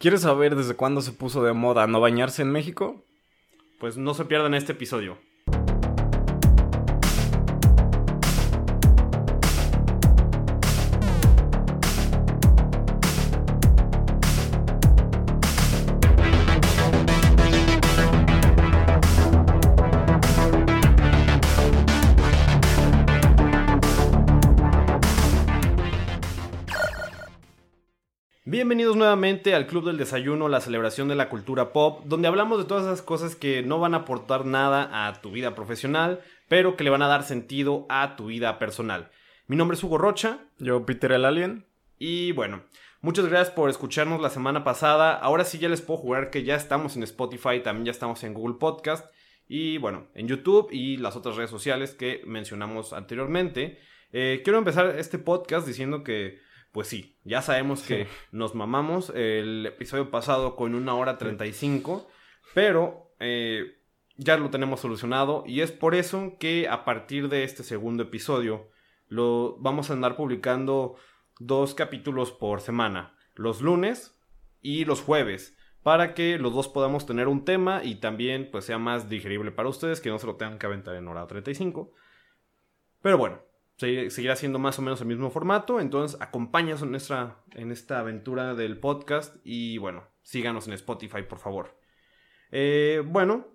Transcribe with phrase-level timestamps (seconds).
[0.00, 3.04] ¿Quieres saber desde cuándo se puso de moda no bañarse en México?
[3.78, 5.18] Pues no se pierdan este episodio.
[28.70, 32.66] Bienvenidos nuevamente al Club del Desayuno, la celebración de la cultura pop, donde hablamos de
[32.66, 36.84] todas esas cosas que no van a aportar nada a tu vida profesional, pero que
[36.84, 39.10] le van a dar sentido a tu vida personal.
[39.48, 40.38] Mi nombre es Hugo Rocha.
[40.58, 41.66] Yo, Peter el Alien.
[41.98, 42.62] Y bueno,
[43.00, 45.16] muchas gracias por escucharnos la semana pasada.
[45.16, 48.34] Ahora sí ya les puedo jugar que ya estamos en Spotify, también ya estamos en
[48.34, 49.12] Google Podcast
[49.48, 53.80] y bueno, en YouTube y las otras redes sociales que mencionamos anteriormente.
[54.12, 59.66] Eh, quiero empezar este podcast diciendo que pues sí, ya sabemos que nos mamamos el
[59.66, 62.08] episodio pasado con una hora 35,
[62.54, 63.78] pero eh,
[64.16, 68.68] ya lo tenemos solucionado y es por eso que a partir de este segundo episodio
[69.08, 70.94] lo vamos a andar publicando
[71.40, 74.16] dos capítulos por semana, los lunes
[74.60, 78.78] y los jueves, para que los dos podamos tener un tema y también pues sea
[78.78, 81.92] más digerible para ustedes, que no se lo tengan que aventar en hora 35.
[83.00, 83.42] Pero bueno,
[83.80, 85.80] seguirá siendo más o menos el mismo formato.
[85.80, 86.94] Entonces, acompáñanos en,
[87.60, 91.78] en esta aventura del podcast y bueno, síganos en Spotify, por favor.
[92.52, 93.46] Eh, bueno,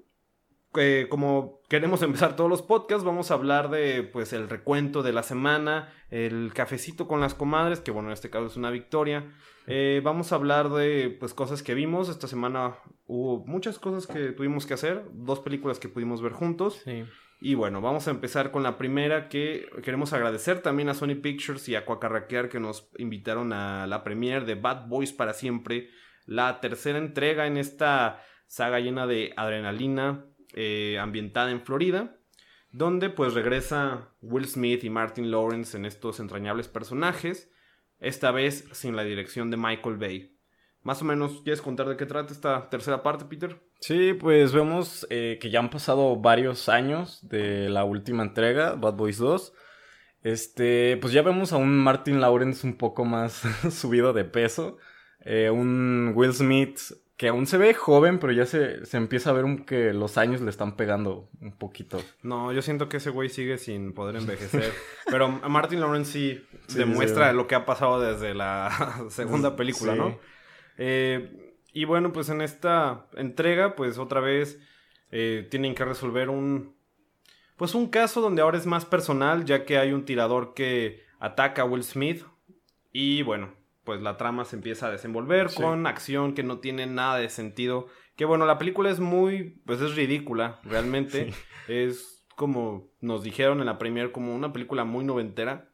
[0.78, 5.14] eh, como queremos empezar todos los podcasts, vamos a hablar de pues el recuento de
[5.14, 9.32] la semana, el cafecito con las comadres, que bueno, en este caso es una victoria.
[9.68, 12.10] Eh, vamos a hablar de pues cosas que vimos.
[12.10, 16.82] Esta semana hubo muchas cosas que tuvimos que hacer, dos películas que pudimos ver juntos.
[16.84, 17.04] Sí.
[17.40, 21.68] Y bueno, vamos a empezar con la primera que queremos agradecer también a Sony Pictures
[21.68, 25.90] y a Cuacarraquear que nos invitaron a la premiere de Bad Boys para siempre,
[26.26, 32.18] la tercera entrega en esta saga llena de adrenalina eh, ambientada en Florida,
[32.72, 37.52] donde pues regresa Will Smith y Martin Lawrence en estos entrañables personajes,
[38.00, 40.35] esta vez sin la dirección de Michael Bay.
[40.86, 43.60] Más o menos, ¿quieres contar de qué trata esta tercera parte, Peter?
[43.80, 48.94] Sí, pues vemos eh, que ya han pasado varios años de la última entrega, Bad
[48.94, 49.52] Boys 2.
[50.22, 53.42] Este, pues ya vemos a un Martin Lawrence un poco más
[53.72, 54.78] subido de peso.
[55.22, 56.80] Eh, un Will Smith
[57.18, 60.40] que aún se ve joven, pero ya se, se empieza a ver que los años
[60.42, 62.00] le están pegando un poquito.
[62.22, 64.72] No, yo siento que ese güey sigue sin poder envejecer.
[65.10, 66.46] pero Martin Lawrence sí,
[66.78, 70.20] demuestra lo que ha pasado desde la segunda película, ¿no?
[70.78, 74.60] Eh, y bueno, pues en esta entrega, pues otra vez
[75.12, 76.76] eh, tienen que resolver un...
[77.58, 81.62] Pues un caso donde ahora es más personal, ya que hay un tirador que ataca
[81.62, 82.24] a Will Smith.
[82.92, 83.54] Y bueno,
[83.86, 87.88] pues la trama se empieza a desenvolver con acción que no tiene nada de sentido.
[88.16, 91.34] Que bueno, la película es muy, pues es ridícula, realmente.
[91.68, 95.70] Es como nos dijeron en la premier, como una película muy noventera.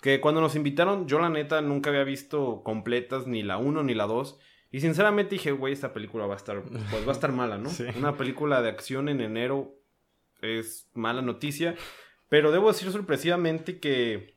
[0.00, 3.94] Que cuando nos invitaron, yo la neta nunca había visto completas ni la 1 ni
[3.94, 4.38] la 2.
[4.70, 7.70] Y sinceramente dije, güey, esta película va a estar, pues va a estar mala, ¿no?
[7.96, 9.74] Una película de acción en enero
[10.40, 11.74] es mala noticia.
[12.28, 14.36] Pero debo decir sorpresivamente que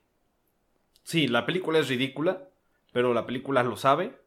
[1.03, 2.50] sí, la película es ridícula,
[2.94, 4.17] pero la película lo sabe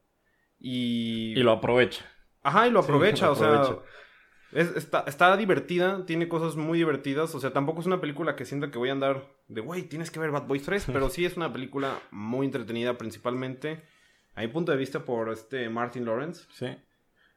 [0.59, 1.33] y...
[1.37, 2.05] Y lo aprovecha.
[2.43, 3.79] Ajá, y lo aprovecha, o sea...
[4.51, 8.71] está, está, divertida, tiene cosas muy divertidas, o sea, tampoco es una película que sienta
[8.71, 11.37] que voy a andar de, güey, tienes que ver Bad Boys 3, pero sí es
[11.37, 13.81] una película muy entretenida principalmente,
[14.35, 16.45] a mi punto de vista, por este Martin Lawrence.
[16.51, 16.67] Sí.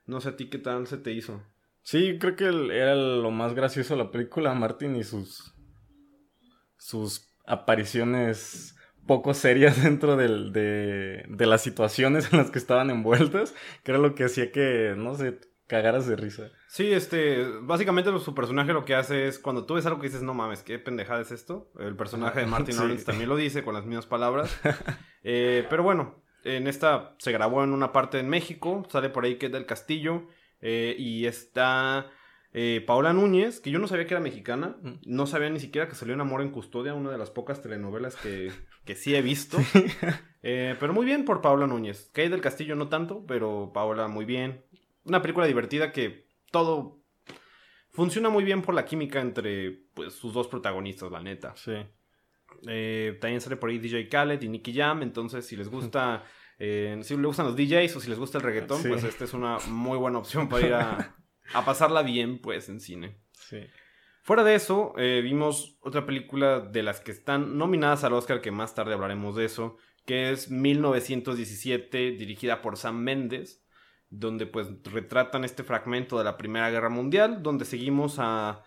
[0.06, 1.42] No sé a ti qué tal se te hizo.
[1.82, 5.54] Sí, creo que era lo más gracioso de la película, Martin y sus,
[6.76, 8.76] sus apariciones
[9.06, 13.98] poco serias dentro del, de, de las situaciones en las que estaban envueltas, que era
[13.98, 16.50] lo que hacía que, no sé, cagaras de risa.
[16.66, 20.22] Sí, este, básicamente su personaje lo que hace es cuando tú ves algo que dices,
[20.22, 21.70] no mames, qué pendejada es esto.
[21.78, 24.58] El personaje de Martin Lawrence también lo dice con las mismas palabras.
[25.30, 29.36] Eh, pero bueno, en esta se grabó en una parte en México, sale por ahí
[29.36, 30.28] que es del Castillo,
[30.62, 32.06] eh, y está
[32.52, 34.92] eh, Paola Núñez, que yo no sabía que era mexicana, mm.
[35.04, 38.16] no sabía ni siquiera que salió en Amor en Custodia, una de las pocas telenovelas
[38.16, 38.50] que,
[38.84, 39.58] que sí he visto.
[40.40, 42.10] Eh, pero muy bien por Paola Núñez.
[42.14, 44.62] Que del Castillo no tanto, pero Paola muy bien.
[45.08, 47.02] Una película divertida que todo
[47.90, 51.54] funciona muy bien por la química entre pues, sus dos protagonistas, la neta.
[51.56, 51.74] Sí.
[52.66, 56.24] Eh, también sale por ahí DJ Khaled y Nicky Jam, entonces si les gusta,
[56.58, 59.34] eh, si les gustan los DJs o si les gusta el reggaetón, pues esta es
[59.34, 61.16] una muy buena opción para ir a,
[61.54, 63.16] a pasarla bien, pues, en cine.
[63.32, 63.58] Sí.
[64.28, 68.50] Fuera de eso, eh, vimos otra película de las que están nominadas al Oscar, que
[68.50, 73.64] más tarde hablaremos de eso, que es 1917, dirigida por Sam Mendes.
[74.10, 78.62] Donde pues retratan este fragmento de la Primera Guerra Mundial, donde seguimos a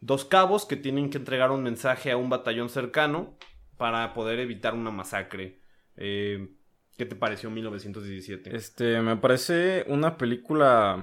[0.00, 3.36] dos cabos que tienen que entregar un mensaje a un batallón cercano
[3.76, 5.60] para poder evitar una masacre.
[5.96, 6.54] Eh,
[6.96, 8.54] ¿Qué te pareció 1917?
[8.54, 11.02] Este, me parece una película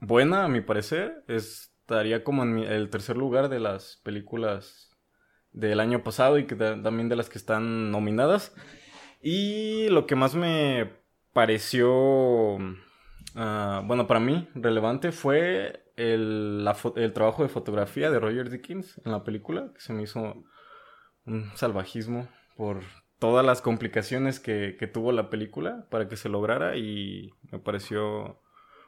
[0.00, 1.24] buena, a mi parecer.
[1.28, 4.90] Estaría como en el tercer lugar de las películas
[5.52, 8.54] del año pasado y también de las que están nominadas.
[9.22, 11.01] Y lo que más me
[11.32, 12.58] pareció,
[13.34, 19.12] ah, bueno, para mí relevante fue el, el, trabajo de fotografía de Roger Dickens en
[19.12, 20.44] la película, que se me hizo
[21.26, 22.82] un salvajismo por
[23.18, 28.40] todas las complicaciones que, que tuvo la película para que se lograra y me pareció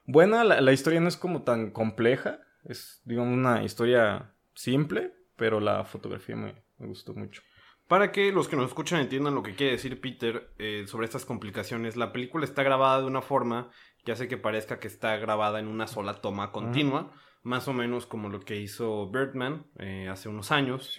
[0.07, 0.45] buena.
[0.45, 5.85] La, la, historia no es como tan compleja, es, digamos, una historia simple, pero la
[5.85, 7.43] fotografía me, me gustó mucho.
[7.89, 11.27] Para que los que nos escuchan entiendan lo que quiere decir Peter eh, sobre estas
[11.27, 13.71] complicaciones, la película está grabada de una forma
[14.05, 18.07] que hace que parezca que está grabada en una sola toma continua, más o menos
[18.07, 20.99] como lo que hizo Birdman eh, hace unos años.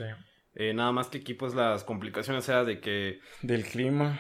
[0.54, 3.20] Eh, nada más que aquí pues las complicaciones eran de que...
[3.42, 4.20] Del clima.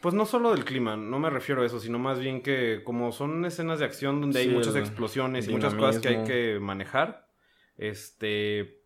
[0.00, 3.12] Pues no solo del clima, no me refiero a eso, sino más bien que como
[3.12, 7.28] son escenas de acción donde hay muchas explosiones y muchas cosas que hay que manejar,
[7.76, 8.82] este...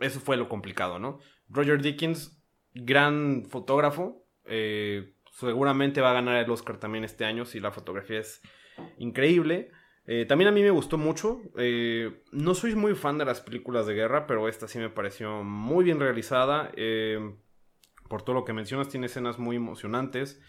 [0.00, 1.18] Eso fue lo complicado, ¿no?
[1.48, 2.37] Roger Dickens
[2.84, 4.24] gran fotógrafo.
[4.44, 8.40] Eh, seguramente va a ganar el Oscar también este año si la fotografía es
[8.98, 9.70] increíble.
[10.06, 11.42] Eh, también a mí me gustó mucho.
[11.56, 15.42] Eh, no soy muy fan de las películas de guerra, pero esta sí me pareció
[15.42, 16.72] muy bien realizada.
[18.08, 20.40] por todo lo que mencionas, tiene escenas muy emocionantes.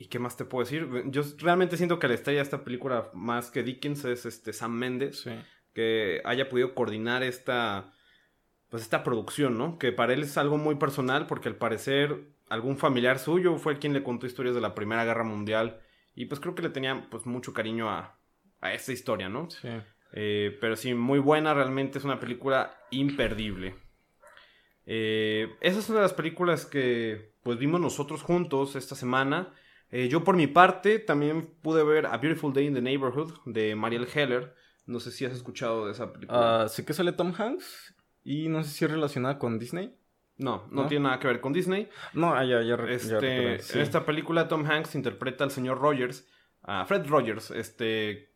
[0.00, 0.88] ¿Y qué más te puedo decir?
[1.06, 4.72] Yo realmente siento que la estrella de esta película, más que Dickens, es este Sam
[4.72, 5.28] Mendes.
[5.72, 7.92] Que haya podido coordinar esta
[8.70, 9.78] pues esta producción, ¿no?
[9.78, 13.92] Que para él es algo muy personal porque al parecer algún familiar suyo fue quien
[13.92, 15.80] le contó historias de la Primera Guerra Mundial
[16.14, 18.18] y pues creo que le tenía pues mucho cariño a,
[18.60, 19.48] a esta historia, ¿no?
[19.50, 19.68] Sí.
[20.12, 23.74] Eh, pero sí, muy buena, realmente es una película imperdible.
[24.86, 29.52] Eh, esa es una de las películas que pues vimos nosotros juntos esta semana.
[29.90, 33.74] Eh, yo por mi parte también pude ver A Beautiful Day in the Neighborhood de
[33.74, 34.54] Mariel Heller.
[34.86, 36.64] No sé si has escuchado de esa película.
[36.64, 37.94] Uh, sí que sale Tom Hanks
[38.28, 39.94] y no sé si es relacionada con Disney.
[40.36, 41.88] No, no, tiene nada que ver con Disney.
[42.12, 46.28] No, ah, ya, ya, este, En esta película Tom Hanks interpreta al señor Rogers,
[46.62, 47.50] a Fred Rogers.
[47.50, 48.34] Este,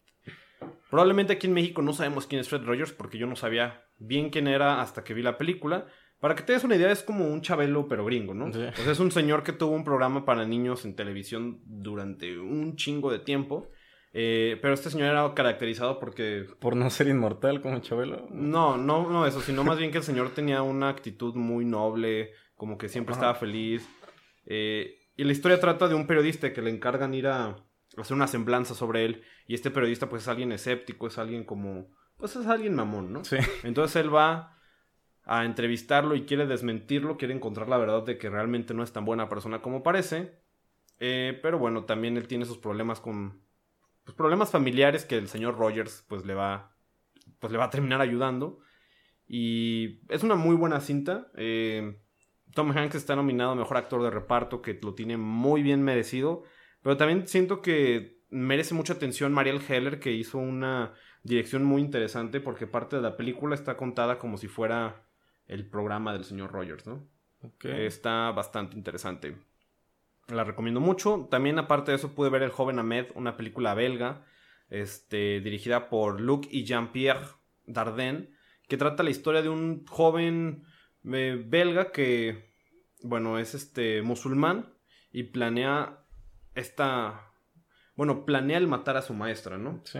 [0.88, 4.30] probablemente aquí en México no sabemos quién es Fred Rogers porque yo no sabía bien
[4.30, 5.86] quién era hasta que vi la película.
[6.20, 8.50] Para que te des una idea, es como un chabelo pero gringo, ¿no?
[8.50, 13.12] Sea, es un señor que tuvo un programa para niños en televisión durante un chingo
[13.12, 13.68] de tiempo.
[14.14, 16.46] Eh, pero este señor era caracterizado porque...
[16.58, 18.26] ¿Por no ser inmortal como Chabelo?
[18.30, 22.32] No, no, no eso, sino más bien que el señor tenía una actitud muy noble,
[22.54, 23.88] como que siempre estaba feliz.
[24.44, 27.56] Eh, y la historia trata de un periodista que le encargan ir a
[27.96, 29.22] hacer una semblanza sobre él.
[29.46, 31.90] Y este periodista pues es alguien escéptico, es alguien como...
[32.16, 33.24] Pues es alguien mamón, ¿no?
[33.24, 33.38] Sí.
[33.62, 34.58] Entonces él va
[35.24, 39.04] a entrevistarlo y quiere desmentirlo, quiere encontrar la verdad de que realmente no es tan
[39.04, 40.38] buena persona como parece.
[40.98, 43.42] Eh, pero bueno, también él tiene sus problemas con
[44.04, 46.74] pues, problemas familiares que el señor Rogers pues le va,
[47.38, 48.58] pues, le va a terminar ayudando.
[49.26, 51.30] Y es una muy buena cinta.
[51.36, 51.98] Eh,
[52.54, 56.42] Tom Hanks está nominado a Mejor Actor de Reparto, que lo tiene muy bien merecido.
[56.82, 60.92] Pero también siento que merece mucha atención Mariel Heller, que hizo una
[61.22, 65.06] dirección muy interesante, porque parte de la película está contada como si fuera
[65.46, 67.06] el programa del señor Rogers, ¿no?
[67.62, 69.36] Está bastante interesante.
[70.32, 71.28] La recomiendo mucho.
[71.30, 74.24] También, aparte de eso, pude ver El joven Ahmed, una película belga,
[74.70, 77.26] este, dirigida por Luc y Jean-Pierre
[77.66, 78.30] Dardenne,
[78.66, 80.64] que trata la historia de un joven
[81.04, 82.54] eh, belga que,
[83.02, 84.72] bueno, es este musulmán
[85.12, 85.98] y planea
[86.54, 87.32] esta,
[87.94, 89.82] bueno, planea el matar a su maestra, ¿no?
[89.84, 89.98] Sí.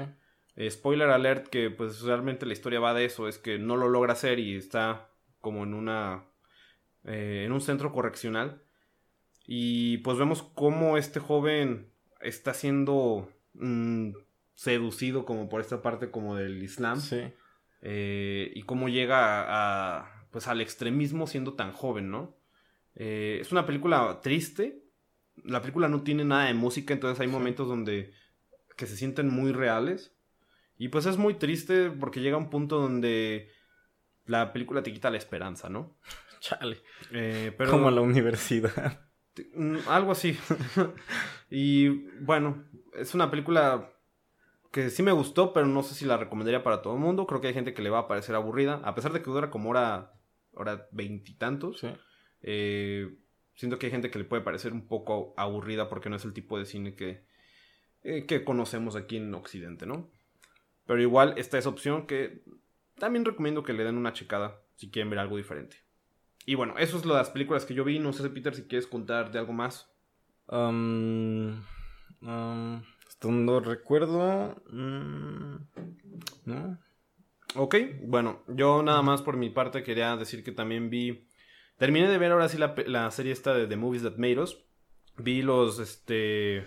[0.56, 3.88] Eh, spoiler alert que pues realmente la historia va de eso, es que no lo
[3.88, 5.10] logra hacer y está
[5.40, 6.24] como en una,
[7.04, 8.62] eh, en un centro correccional
[9.46, 11.88] y pues vemos cómo este joven
[12.20, 14.12] está siendo mm,
[14.54, 17.00] seducido como por esta parte como del Islam.
[17.00, 17.22] Sí.
[17.82, 22.37] Eh, y cómo llega a, pues al extremismo siendo tan joven, ¿no?
[22.94, 24.84] Eh, es una película triste.
[25.44, 28.14] La película no tiene nada de música, entonces hay momentos donde
[28.76, 30.14] que se sienten muy reales.
[30.78, 33.50] Y pues es muy triste porque llega un punto donde
[34.26, 35.96] la película te quita la esperanza, ¿no?
[36.40, 36.78] Chale.
[37.12, 37.70] Eh, pero...
[37.70, 39.12] Como la universidad.
[39.54, 40.36] Mm, algo así.
[41.50, 41.88] y
[42.20, 43.90] bueno, es una película
[44.70, 47.26] que sí me gustó, pero no sé si la recomendaría para todo el mundo.
[47.26, 49.50] Creo que hay gente que le va a parecer aburrida, a pesar de que dura
[49.50, 50.12] como hora,
[50.54, 51.84] hora veintitantos.
[52.42, 53.14] Eh,
[53.54, 56.32] siento que hay gente que le puede parecer un poco aburrida porque no es el
[56.32, 57.24] tipo de cine que,
[58.02, 60.10] eh, que conocemos aquí en Occidente, ¿no?
[60.86, 62.42] Pero igual esta es opción que
[62.98, 65.76] también recomiendo que le den una checada si quieren ver algo diferente.
[66.44, 67.99] Y bueno, eso es lo de las películas que yo vi.
[67.99, 69.90] No sé, Peter, si quieres contar de algo más.
[70.49, 71.62] Um,
[72.22, 72.82] um,
[73.25, 74.56] no recuerdo.
[74.70, 75.56] Mm,
[76.44, 76.78] ¿No?
[77.54, 81.28] Ok, bueno, yo nada más por mi parte quería decir que también vi.
[81.76, 84.64] Terminé de ver ahora sí la, la serie esta de The Movies That Made Us.
[85.18, 86.64] Vi los este,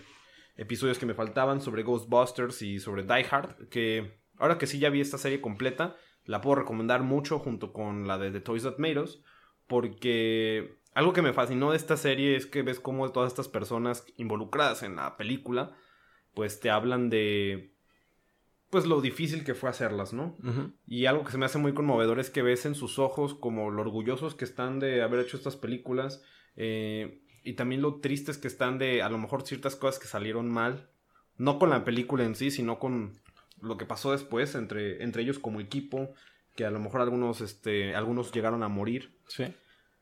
[0.55, 3.69] episodios que me faltaban sobre Ghostbusters y sobre Die Hard.
[3.69, 8.07] Que ahora que sí ya vi esta serie completa, la puedo recomendar mucho junto con
[8.07, 9.23] la de The Toys That Made Us.
[9.67, 14.05] Porque algo que me fascinó de esta serie es que ves cómo todas estas personas
[14.17, 15.75] involucradas en la película,
[16.33, 17.75] pues te hablan de
[18.69, 20.35] pues lo difícil que fue hacerlas, ¿no?
[20.85, 23.71] Y algo que se me hace muy conmovedor es que ves en sus ojos como
[23.71, 26.21] lo orgullosos que están de haber hecho estas películas
[26.57, 30.49] eh, y también lo tristes que están de a lo mejor ciertas cosas que salieron
[30.49, 30.89] mal,
[31.37, 33.13] no con la película en sí, sino con
[33.61, 36.13] lo que pasó después entre, entre ellos como equipo,
[36.55, 39.17] que a lo mejor algunos, este, algunos llegaron a morir.
[39.27, 39.53] Sí.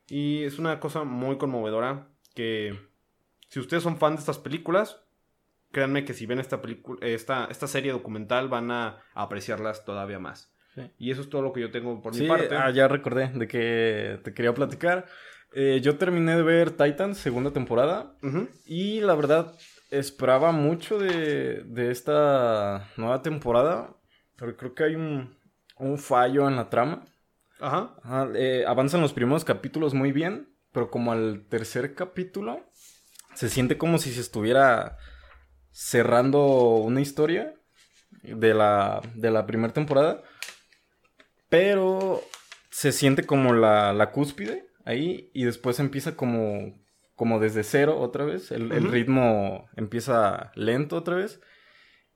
[0.08, 2.80] Y es una cosa muy conmovedora que
[3.50, 5.02] si ustedes son fan de estas películas,
[5.72, 10.52] créanme que si ven esta película, esta, esta serie documental van a, apreciarlas todavía más.
[10.98, 12.56] Y eso es todo lo que yo tengo por mi parte.
[12.56, 15.06] Ah, ya recordé de que te quería platicar.
[15.54, 18.16] Eh, yo terminé de ver Titans, segunda temporada.
[18.66, 19.54] Y la verdad,
[19.92, 23.96] esperaba mucho de, de, esta nueva temporada.
[24.36, 25.38] Pero creo que hay un,
[25.78, 27.06] un fallo en la trama.
[27.60, 27.96] Ajá.
[28.36, 30.50] Eh, avanzan los primeros capítulos muy bien.
[30.72, 32.66] Pero como al tercer capítulo,
[33.36, 34.98] se siente como si se estuviera
[35.72, 36.46] cerrando
[36.78, 37.54] una historia
[38.24, 40.24] de la, de la primera temporada,
[41.50, 42.22] pero
[42.70, 46.80] se siente como la, la, cúspide ahí y después empieza como,
[47.16, 51.40] como desde cero otra vez, el, el ritmo empieza lento otra vez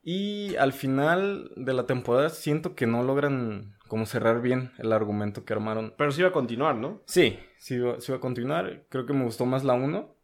[0.02, 5.44] y al final de la temporada siento que no logran como cerrar bien el argumento
[5.44, 5.94] que armaron.
[5.96, 7.02] Pero sí va a continuar, ¿no?
[7.06, 8.84] Sí, sí va a continuar.
[8.88, 10.14] Creo que me gustó más la 1.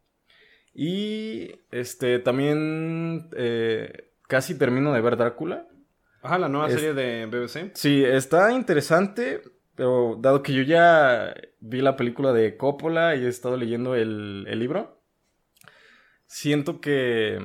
[0.73, 5.67] Y este también eh, casi termino de ver Drácula.
[6.21, 7.71] Ajá, la nueva serie de BBC.
[7.75, 9.41] Sí, está interesante,
[9.75, 14.45] pero dado que yo ya vi la película de Coppola y he estado leyendo el,
[14.47, 15.01] el libro,
[16.25, 17.39] siento que,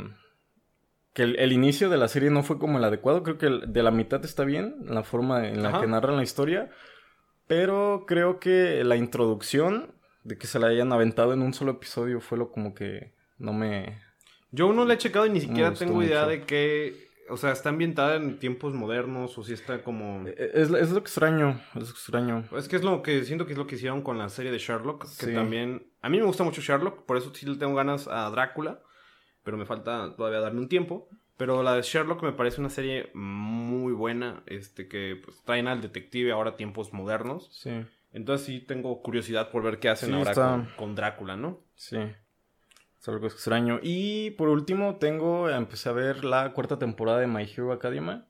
[1.12, 3.23] que el, inicio de la serie no fue como el adecuado.
[3.23, 6.71] Creo que de la mitad está bien, la forma en la que narran la historia,
[7.47, 12.21] pero creo que la introducción de que se la hayan aventado en un solo episodio
[12.21, 14.00] fue lo como que no me...
[14.52, 17.11] Yo uno le he checado y ni siquiera tengo idea de que...
[17.29, 20.26] O sea, está ambientada en tiempos modernos o si está como...
[20.26, 22.45] E, es, es, lo extraño, es extraño.
[22.57, 24.59] Es que es lo que siento que es lo que hicieron con la serie de
[24.59, 25.87] Sherlock, que también...
[26.02, 28.81] A mí me gusta mucho Sherlock, por eso sí le tengo ganas a Drácula,
[29.42, 31.09] pero me falta todavía darme un tiempo.
[31.37, 35.80] Pero la de Sherlock me parece una serie muy buena, este que pues, traen al
[35.80, 37.49] detective ahora a tiempos modernos.
[37.50, 37.70] Sí.
[38.12, 41.61] Entonces sí tengo curiosidad por ver qué hacen ahora con, con Drácula, ¿no?
[41.76, 41.97] Sí.
[43.00, 43.80] Es algo extraño.
[43.82, 45.49] Y por último, tengo.
[45.49, 48.26] Empecé a ver la cuarta temporada de My Hero Academia.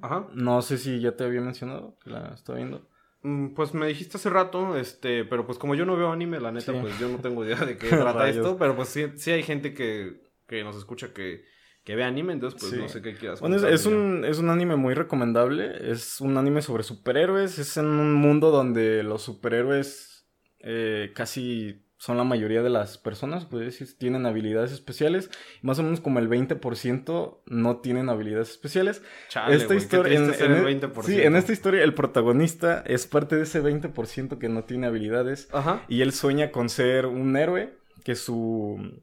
[0.00, 0.28] Ajá.
[0.32, 2.88] No sé si ya te había mencionado que la estoy viendo.
[3.22, 6.52] Mm, pues me dijiste hace rato, este, pero pues como yo no veo anime, la
[6.52, 9.42] neta, pues yo no tengo idea de qué trata esto, pero pues sí, sí hay
[9.42, 11.44] gente que, que nos escucha que,
[11.84, 13.40] que ve anime, entonces pues no sé qué quieras.
[13.40, 17.86] Bueno, es, un, es un anime muy recomendable, es un anime sobre superhéroes, es en
[17.86, 20.26] un mundo donde los superhéroes
[20.60, 25.30] eh, casi son la mayoría de las personas, pues decir, tienen habilidades especiales.
[25.60, 29.02] Más o menos como el 20% no tienen habilidades especiales.
[29.28, 31.02] Chale, esta historia, en, el 20%.
[31.02, 35.50] Sí, en esta historia el protagonista es parte de ese 20% que no tiene habilidades.
[35.52, 35.84] Ajá.
[35.88, 39.02] Y él sueña con ser un héroe, que su,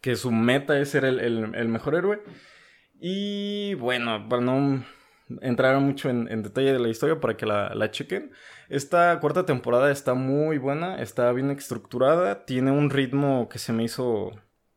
[0.00, 2.22] que su meta es ser el, el, mejor héroe.
[2.98, 4.82] Y bueno, para no
[5.40, 8.32] entrar mucho en, en, detalle de la historia, para que la, la chequen.
[8.68, 13.84] Esta cuarta temporada está muy buena, está bien estructurada, tiene un ritmo que se me
[13.84, 14.32] hizo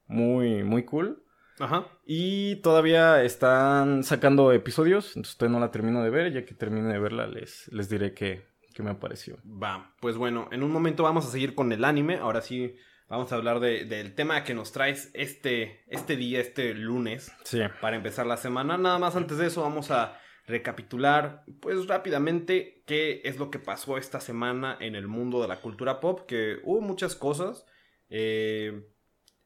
[0.08, 1.24] muy, muy cool.
[1.60, 1.88] Ajá.
[2.06, 6.92] Y todavía están sacando episodios, entonces todavía no la termino de ver, ya que termine
[6.92, 9.38] de verla les, les diré qué, qué me pareció.
[9.46, 12.76] Va, pues bueno, en un momento vamos a seguir con el anime, ahora sí
[13.12, 17.60] vamos a hablar de, del tema que nos traes este, este día, este lunes, sí.
[17.82, 18.78] para empezar la semana.
[18.78, 20.18] Nada más antes de eso vamos a
[20.48, 25.62] recapitular pues rápidamente qué es lo que pasó esta semana en el mundo de la
[25.62, 27.66] cultura pop, que hubo muchas cosas.
[28.10, 28.88] Eh,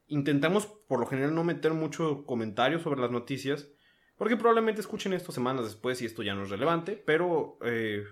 [0.08, 3.68] intentamos por lo general no meter mucho comentario sobre las noticias,
[4.16, 8.04] porque probablemente escuchen esto semanas después y esto ya no es relevante, pero eh,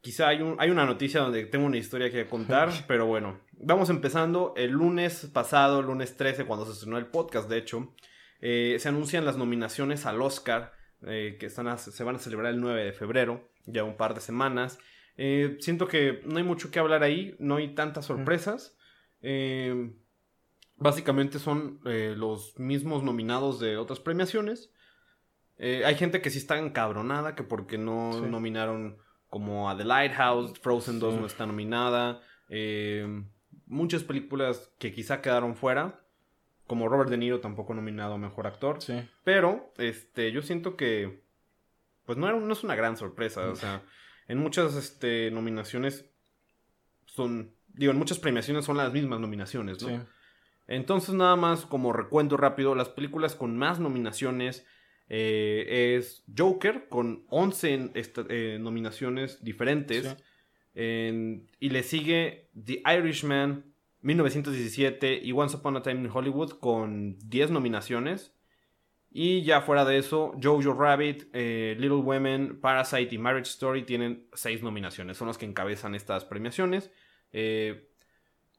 [0.00, 3.90] quizá hay, un, hay una noticia donde tengo una historia que contar, pero bueno, vamos
[3.90, 7.94] empezando el lunes pasado, lunes 13, cuando se estrenó el podcast, de hecho.
[8.40, 10.72] Eh, se anuncian las nominaciones al Oscar,
[11.06, 14.20] eh, que están se van a celebrar el 9 de febrero, ya un par de
[14.20, 14.78] semanas.
[15.16, 18.76] Eh, siento que no hay mucho que hablar ahí, no hay tantas sorpresas.
[20.76, 24.72] básicamente son los mismos nominados de otras premiaciones.
[25.58, 30.98] hay gente que sí está encabronada, que porque no nominaron como a The Lighthouse, Frozen
[30.98, 32.20] 2 no está nominada.
[33.66, 36.01] muchas películas que quizá quedaron fuera
[36.72, 38.80] como Robert De Niro tampoco nominado a mejor actor.
[38.80, 38.94] Sí.
[39.24, 41.20] Pero, este, yo siento que.
[42.06, 43.50] Pues no, no es una gran sorpresa.
[43.50, 43.82] O sea,
[44.26, 46.06] en muchas este, nominaciones
[47.04, 47.54] son.
[47.68, 49.88] Digo, en muchas premiaciones son las mismas nominaciones, ¿no?
[49.90, 50.02] Sí.
[50.66, 54.66] Entonces, nada más como recuento rápido, las películas con más nominaciones
[55.10, 60.16] eh, es Joker, con 11 eh, nominaciones diferentes.
[60.74, 63.71] y le sigue The Irishman,
[64.02, 68.34] 1917 y Once Upon a Time in Hollywood con 10 nominaciones.
[69.10, 74.26] Y ya fuera de eso, Jojo Rabbit, eh, Little Women, Parasite y Marriage Story tienen
[74.32, 75.16] 6 nominaciones.
[75.18, 76.90] Son los que encabezan estas premiaciones.
[77.32, 77.90] Eh,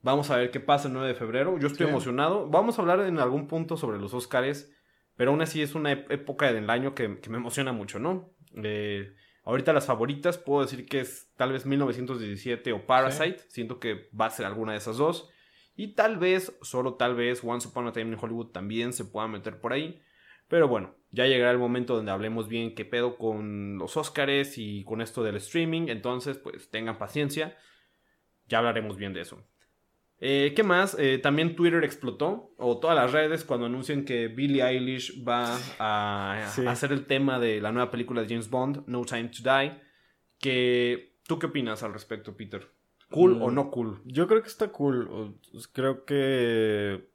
[0.01, 1.57] vamos a ver qué pasa el 9 de febrero.
[1.57, 2.47] Yo estoy emocionado.
[2.50, 4.71] Vamos a hablar en algún punto sobre los Oscars.
[5.15, 8.33] Pero aún así es una época del año que, me emociona mucho, ¿no?
[8.63, 13.39] Eh, ahorita las favoritas puedo decir que es tal vez 1917 o Parasite.
[13.47, 15.29] Siento que va a ser alguna de esas dos.
[15.75, 19.27] Y tal vez, solo tal vez, Once Upon a Time in Hollywood también se pueda
[19.27, 20.01] meter por ahí.
[20.47, 24.83] Pero bueno, ya llegará el momento donde hablemos bien qué pedo con los Oscars y
[24.83, 25.88] con esto del streaming.
[25.88, 27.57] Entonces, pues tengan paciencia.
[28.47, 29.43] Ya hablaremos bien de eso.
[30.25, 30.96] Eh, ¿Qué más?
[30.98, 36.48] Eh, también Twitter explotó, o todas las redes, cuando anuncian que Billie Eilish va a,
[36.65, 39.82] hacer el tema de la nueva película de James Bond, No Time to Die.
[40.39, 42.65] Que, ¿Tú qué opinas al respecto, Peter?
[43.12, 44.01] ¿Cool o mm, no cool?
[44.06, 45.38] Yo creo que está cool.
[45.74, 47.10] Creo que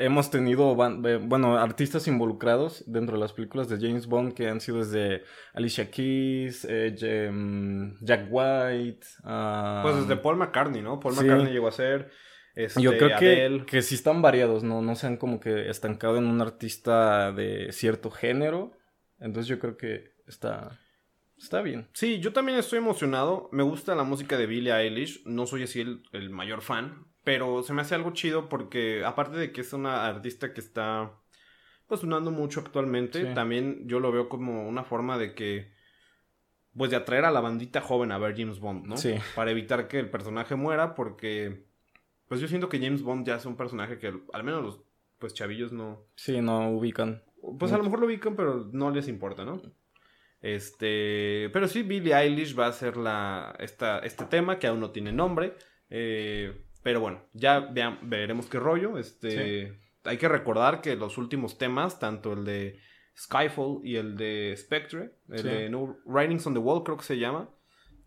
[0.00, 4.78] hemos tenido, bueno, artistas involucrados dentro de las películas de James Bond que han sido
[4.78, 9.06] desde Alicia Keys, eh, mm, Jack White.
[9.82, 11.00] pues desde Paul McCartney, ¿no?
[11.00, 12.10] Paul McCartney llegó a ser...
[12.56, 14.82] Este, Yo creo que, que sí están variados, ¿no?
[14.82, 18.76] No se han como que estancado en un artista de cierto género.
[19.20, 20.78] Entonces yo creo que está...
[21.40, 21.88] Está bien.
[21.94, 23.48] Sí, yo también estoy emocionado.
[23.50, 25.22] Me gusta la música de Billie Eilish.
[25.24, 27.06] No soy así el, mayor fan.
[27.24, 31.12] Pero se me hace algo chido porque, aparte de que es una artista que está
[31.86, 35.72] pues sonando mucho actualmente, también yo lo veo como una forma de que.
[36.76, 38.96] Pues de atraer a la bandita joven a ver James Bond, ¿no?
[38.96, 39.16] Sí.
[39.34, 41.66] Para evitar que el personaje muera, porque.
[42.28, 44.80] Pues yo siento que James Bond ya es un personaje que al menos los
[45.18, 46.06] pues chavillos no.
[46.14, 47.24] Sí, no ubican.
[47.58, 49.60] Pues a lo mejor lo ubican, pero no les importa, ¿no?
[50.40, 54.90] Este, pero sí, Billie Eilish va a ser la, esta, este tema que aún no
[54.90, 55.54] tiene nombre.
[55.90, 57.60] Eh, pero bueno, ya
[58.02, 58.98] veremos qué rollo.
[58.98, 62.80] Este, Hay que recordar que los últimos temas, tanto el de
[63.16, 67.18] Skyfall y el de Spectre, el de no, Writings on the Wall creo que se
[67.18, 67.50] llama,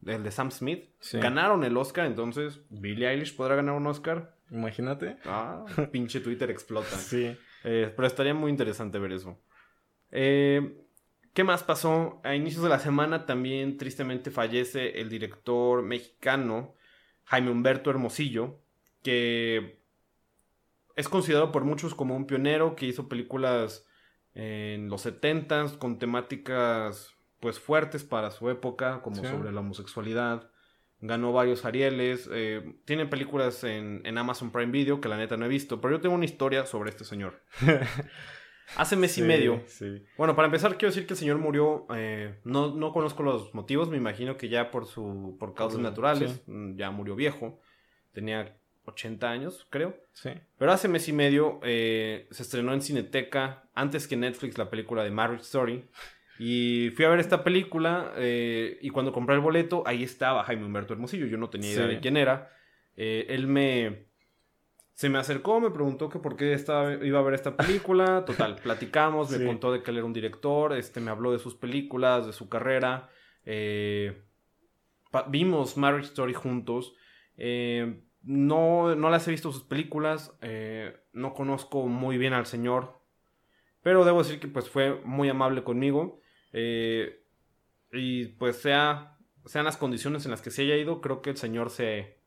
[0.05, 2.05] el de Sam Smith, ganaron el Oscar.
[2.05, 4.35] Entonces, Billie Eilish podrá ganar un Oscar.
[4.49, 5.17] Imagínate.
[5.25, 6.97] Ah, pinche Twitter explota.
[6.97, 7.35] sí.
[7.65, 9.39] Eh, pero estaría muy interesante ver eso.
[10.11, 10.83] Eh,
[11.33, 12.21] ¿Qué más pasó?
[12.23, 16.75] A inicios de la semana también tristemente fallece el director mexicano
[17.25, 18.59] Jaime Humberto Hermosillo,
[19.03, 19.83] que
[20.95, 23.85] es considerado por muchos como un pionero que hizo películas
[24.33, 30.49] en los 70 con temáticas pues fuertes para su época, como sobre la homosexualidad.
[31.01, 32.29] Ganó varios Arieles.
[32.31, 35.95] Eh, tiene películas en, en Amazon Prime Video que la neta no he visto, pero
[35.95, 37.43] yo tengo una historia sobre este señor.
[38.77, 39.61] Hace mes y medio.
[40.17, 41.85] Bueno, para empezar, quiero decir que el señor murió.
[41.93, 46.41] Eh, no, no conozco los motivos, me imagino que ya por su por causas naturales.
[46.75, 47.59] Ya murió viejo.
[48.13, 49.95] Tenía 80 años, creo.
[50.11, 50.31] Sí.
[50.57, 55.03] Pero hace mes y medio eh, se estrenó en Cineteca, antes que Netflix, la película
[55.03, 55.85] de Marriage Story.
[56.39, 60.65] Y fui a ver esta película eh, y cuando compré el boleto, ahí estaba Jaime
[60.65, 61.27] Humberto Hermosillo.
[61.27, 62.51] Yo no tenía idea de quién era.
[62.95, 64.07] él me,
[64.93, 68.25] se me acercó, me preguntó que por qué estaba, iba a ver esta película.
[68.27, 71.55] Total, platicamos, me contó de que él era un director, este, me habló de sus
[71.55, 73.09] películas, de su carrera.
[73.45, 74.21] Eh,
[75.29, 76.93] vimos Marriage Story juntos.
[77.37, 83.01] Eh, no, no las he visto sus películas, eh, no conozco muy bien al señor,
[83.81, 86.19] pero debo decir que pues fue muy amable conmigo.
[87.91, 91.37] y pues sea, sean las condiciones en las que se haya ido, creo que el
[91.37, 92.17] señor se,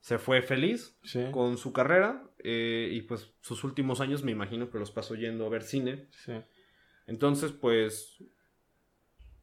[0.00, 0.96] se fue feliz
[1.32, 5.46] con su carrera eh, y pues sus últimos años me imagino que los pasó yendo
[5.46, 6.08] a ver cine.
[7.06, 8.22] Entonces pues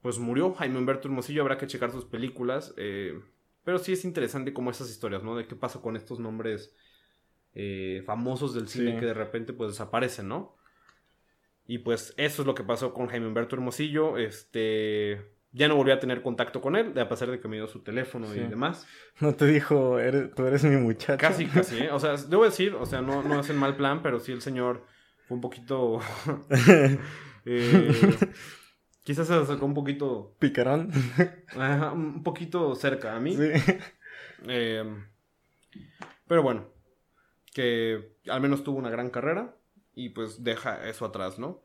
[0.01, 3.19] pues murió Jaime Humberto Hermosillo, habrá que checar sus películas, eh,
[3.65, 5.35] pero sí es interesante como esas historias, ¿no?
[5.35, 6.73] De qué pasa con estos nombres
[7.53, 10.55] eh, famosos del cine que de repente pues desaparecen, ¿no?
[11.67, 14.17] Y pues eso es lo que pasó con Jaime Humberto Hermosillo.
[14.17, 15.33] Este.
[15.51, 17.79] Ya no volví a tener contacto con él, a pesar de que me dio su
[17.79, 18.85] teléfono y demás.
[19.21, 21.17] No te dijo, "Eres- tú eres mi muchacho.
[21.19, 21.91] Casi, casi, ¿eh?
[21.91, 24.41] O sea, debo decir, o sea, no, no es en mal plan, pero sí el
[24.41, 24.85] señor
[25.27, 25.99] fue un poquito.
[27.45, 28.17] eh,
[29.05, 30.35] quizás se acercó un poquito.
[30.39, 30.91] Picarón.
[31.57, 33.37] ajá, un poquito cerca a mí.
[33.37, 33.51] Sí.
[34.47, 34.83] Eh,
[36.27, 36.67] pero bueno,
[37.53, 39.55] que al menos tuvo una gran carrera
[39.93, 41.63] y pues deja eso atrás, ¿no?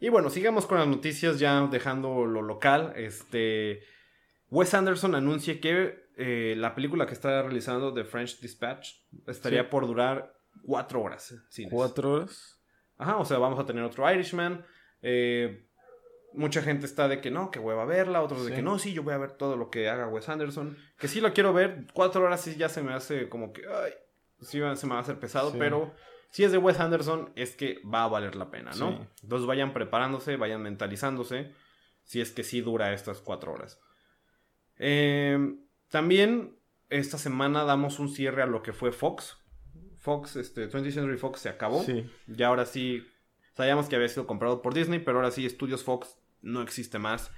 [0.00, 2.92] Y bueno, sigamos con las noticias ya dejando lo local.
[2.96, 3.82] Este,
[4.50, 8.90] Wes Anderson anuncia que eh, la película que está realizando The French Dispatch
[9.28, 9.68] estaría Sí.
[9.70, 11.34] por durar cuatro horas.
[11.48, 11.72] cines.
[11.72, 12.60] Cuatro horas.
[12.98, 14.64] Ajá, o sea, vamos a tener otro Irishman.
[15.00, 15.64] Eh,
[16.36, 18.22] mucha gente está de que no, que hueva verla.
[18.22, 20.76] Otros de que no, sí, yo voy a ver todo lo que haga Wes Anderson.
[20.98, 21.86] Que sí lo quiero ver.
[21.92, 23.92] Cuatro horas sí ya se me hace como que, ay,
[24.40, 25.52] sí se me va a hacer pesado.
[25.52, 25.56] Sí.
[25.58, 25.92] Pero
[26.30, 28.90] si es de Wes Anderson, es que va a valer la pena, ¿no?
[28.90, 29.08] Sí.
[29.22, 31.52] Entonces vayan preparándose, vayan mentalizándose.
[32.02, 33.80] Si es que sí dura estas cuatro horas.
[34.78, 35.56] Eh,
[35.88, 36.58] también
[36.90, 39.38] esta semana damos un cierre a lo que fue Fox.
[39.96, 41.82] Fox, este, 20th Century Fox se acabó.
[41.82, 42.10] Sí.
[42.26, 43.06] Ya ahora sí,
[43.54, 47.30] sabíamos que había sido comprado por Disney, pero ahora sí Studios Fox no existe más.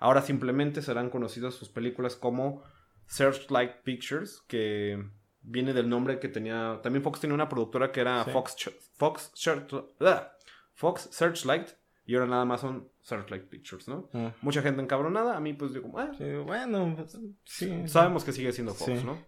[0.00, 2.62] Ahora simplemente serán conocidas sus películas como
[3.06, 5.02] Searchlight Pictures, que
[5.42, 6.80] viene del nombre que tenía...
[6.82, 8.30] También Fox tenía una productora que era Sí.
[8.30, 10.32] Fox, Ch- Fox, Search- ¡ah!
[10.74, 11.68] Fox Searchlight,
[12.06, 14.10] y ahora nada más son Searchlight Pictures, ¿no?
[14.12, 17.86] Ah, Mucha gente encabronada, a mí pues digo, ah, sí, bueno, pues, sí.
[17.86, 19.04] Sabemos que sigue siendo Fox.
[19.04, 19.18] ¿no?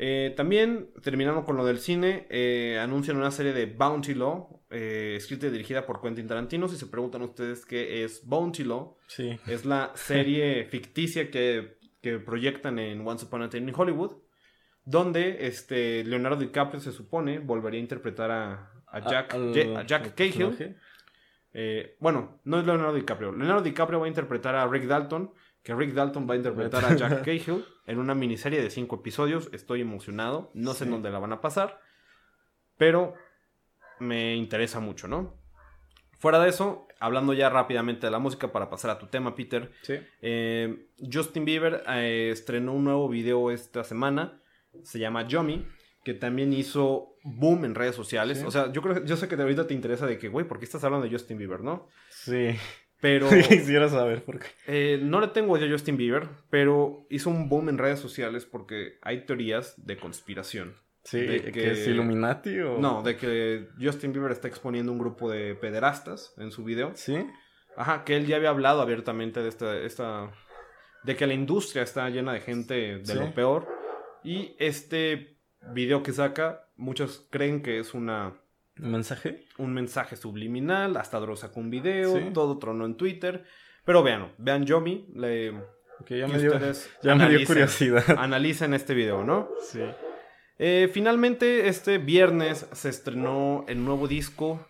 [0.00, 5.14] Eh, también, terminando con lo del cine, eh, anuncian una serie de Bounty Law, eh,
[5.16, 6.68] escrita y dirigida por Quentin Tarantino.
[6.68, 9.36] Si se preguntan ustedes qué es Bounty Law, Sí.
[9.48, 14.12] es la serie ficticia que, que proyectan en Once Upon a Time in Hollywood,
[14.84, 20.14] donde este, Leonardo DiCaprio se supone volvería a interpretar a, a Jack, Al- a Jack
[20.14, 20.76] Cahill.
[21.98, 23.32] bueno, no es Leonardo DiCaprio.
[23.32, 25.32] Leonardo DiCaprio va a interpretar a Rick Dalton,
[25.62, 29.50] que Rick Dalton va a interpretar a Jack Cahill en una miniserie de cinco episodios.
[29.52, 30.50] Estoy emocionado.
[30.54, 30.92] No sé en Sí.
[30.94, 31.80] dónde la van a pasar,
[32.76, 33.14] pero
[34.00, 35.36] me interesa mucho, ¿no?
[36.18, 39.70] Fuera de eso, hablando ya rápidamente de la música para pasar a tu tema, Peter.
[39.82, 39.94] Sí.
[40.20, 44.40] eh, Justin Bieber eh, estrenó un nuevo video esta semana.
[44.82, 45.66] Se llama Yomi.
[46.04, 48.38] Que también hizo boom en redes sociales.
[48.38, 48.44] Sí.
[48.46, 50.58] O sea, yo creo yo sé que de ahorita te interesa de que, güey, ¿por
[50.58, 51.86] qué estás hablando de Justin Bieber, no?
[52.10, 52.56] Sí.
[53.00, 54.46] Pero Quisiera saber por qué.
[54.66, 58.44] eh, no le tengo odio a Justin Bieber, pero hizo un boom en redes sociales
[58.44, 60.74] porque hay teorías de conspiración.
[61.04, 61.52] Sí, De que...
[61.52, 62.78] que- es Illuminati o.
[62.78, 66.90] No, de que Justin Bieber está exponiendo un grupo de pederastas en su video.
[66.94, 67.24] Sí.
[67.76, 70.32] Ajá, que él ya había hablado abiertamente de esta, esta
[71.04, 73.14] de que la industria está llena de gente de Sí.
[73.14, 73.68] lo peor.
[74.24, 75.38] Y este
[75.72, 78.38] video que saca, muchos creen que es una ¿Un
[78.80, 79.44] mensaje?
[79.58, 82.30] un mensaje subliminal, hasta Dross sacó un video, Sí.
[82.32, 83.44] todo tronó en Twitter.
[83.84, 85.54] Pero vean, vean Yomi, le,
[86.06, 86.52] Que ya me dio,
[87.02, 88.04] ya me dio analicen- curiosidad.
[88.18, 89.48] Analicen este video, ¿no?
[89.62, 89.80] Sí.
[90.58, 94.66] Eh, finalmente, este viernes se estrenó el nuevo disco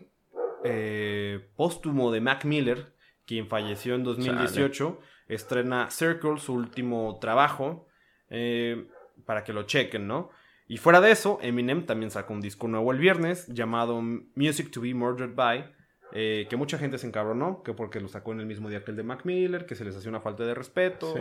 [0.65, 2.93] eh, póstumo de Mac Miller,
[3.27, 5.01] quien falleció en 2018.
[5.29, 7.87] Estrena Circle, su último trabajo,
[8.31, 8.89] eh,
[9.27, 10.31] para que lo chequen, ¿no?
[10.69, 14.01] Y fuera de eso, Eminem también sacó un disco nuevo el viernes llamado
[14.35, 15.75] Music to be Murdered by,
[16.13, 18.91] eh, que mucha gente se encabronó, que porque lo sacó en el mismo día que
[18.91, 21.15] el de Mac Miller, que se les hacía una falta de respeto.
[21.15, 21.21] Sí.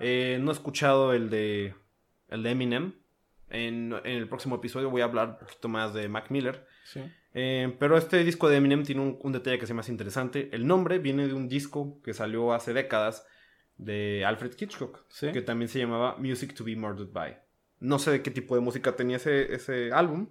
[0.00, 1.74] Eh, no he escuchado el de,
[2.28, 2.92] el de Eminem.
[3.48, 6.66] En, en el próximo episodio voy a hablar un poquito más de Mac Miller.
[6.84, 7.00] Sí.
[7.32, 10.48] Eh, pero este disco de Eminem tiene un, un detalle que se me hace interesante.
[10.52, 13.26] El nombre viene de un disco que salió hace décadas
[13.76, 15.30] de Alfred Hitchcock, Sí.
[15.32, 17.38] que también se llamaba Music to be Murdered by.
[17.78, 20.28] No sé de qué tipo de música tenía ese, ese álbum.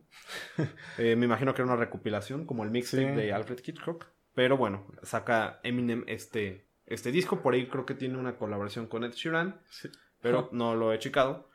[0.97, 3.15] Eh, me imagino que era una recopilación, como el mixtape Sí.
[3.15, 4.07] de Alfred Hitchcock.
[4.33, 7.41] Pero bueno, saca Eminem este, este disco.
[7.41, 9.89] Por ahí creo que tiene una colaboración con Ed Sheeran Sí.
[10.21, 11.49] pero no lo he checado.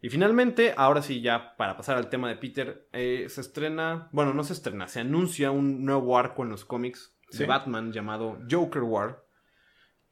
[0.00, 4.34] Y finalmente, ahora sí, ya para pasar al tema de Peter, eh, se estrena, bueno,
[4.34, 7.46] no se estrena, se anuncia un nuevo arco en los cómics de.
[7.46, 9.24] Batman llamado Joker War,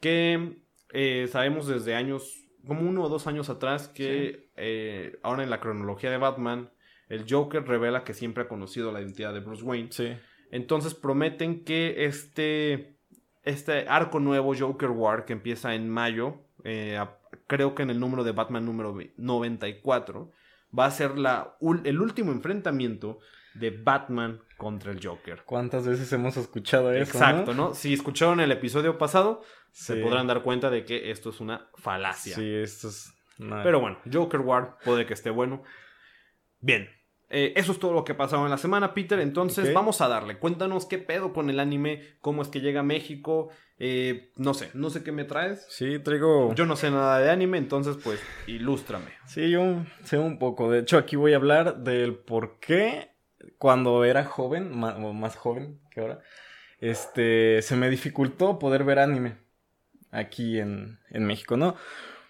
[0.00, 0.62] que
[0.92, 5.60] eh, sabemos desde años, como uno o dos años atrás, que eh, ahora en la
[5.60, 6.70] cronología de Batman,
[7.08, 9.88] el Joker revela que siempre ha conocido la identidad de Bruce Wayne.
[9.90, 10.12] Sí.
[10.50, 12.96] Entonces prometen que este,
[13.42, 18.00] este arco nuevo, Joker War, que empieza en mayo, eh, a- creo que en el
[18.00, 20.30] número de Batman número 94,
[20.76, 23.18] va a ser la, el último enfrentamiento
[23.54, 25.42] de Batman contra el Joker.
[25.44, 27.02] ¿Cuántas veces hemos escuchado eso?
[27.02, 27.68] Exacto, ¿no?
[27.68, 27.74] ¿no?
[27.74, 32.34] Si escucharon el episodio pasado, se podrán dar cuenta de que esto es una falacia.
[32.34, 33.12] Sí, esto es.
[33.38, 35.62] Pero bueno, Joker War puede que esté bueno.
[36.60, 36.90] Bien.
[37.32, 39.18] Eh, eso es todo lo que ha pasado en la semana, Peter.
[39.20, 40.38] Entonces vamos a darle.
[40.38, 43.50] Cuéntanos qué pedo con el anime, cómo es que llega a México.
[43.78, 45.64] Eh, no sé, no sé qué me traes.
[45.70, 46.52] Sí, traigo...
[46.54, 49.12] Yo no sé nada de anime, entonces pues ilústrame.
[49.26, 50.70] Sí, yo sé un poco.
[50.70, 53.09] De hecho, aquí voy a hablar del por qué
[53.58, 56.20] cuando era joven, o más joven que ahora,
[56.80, 59.36] este, se me dificultó poder ver anime
[60.10, 61.76] aquí en, en México, ¿no?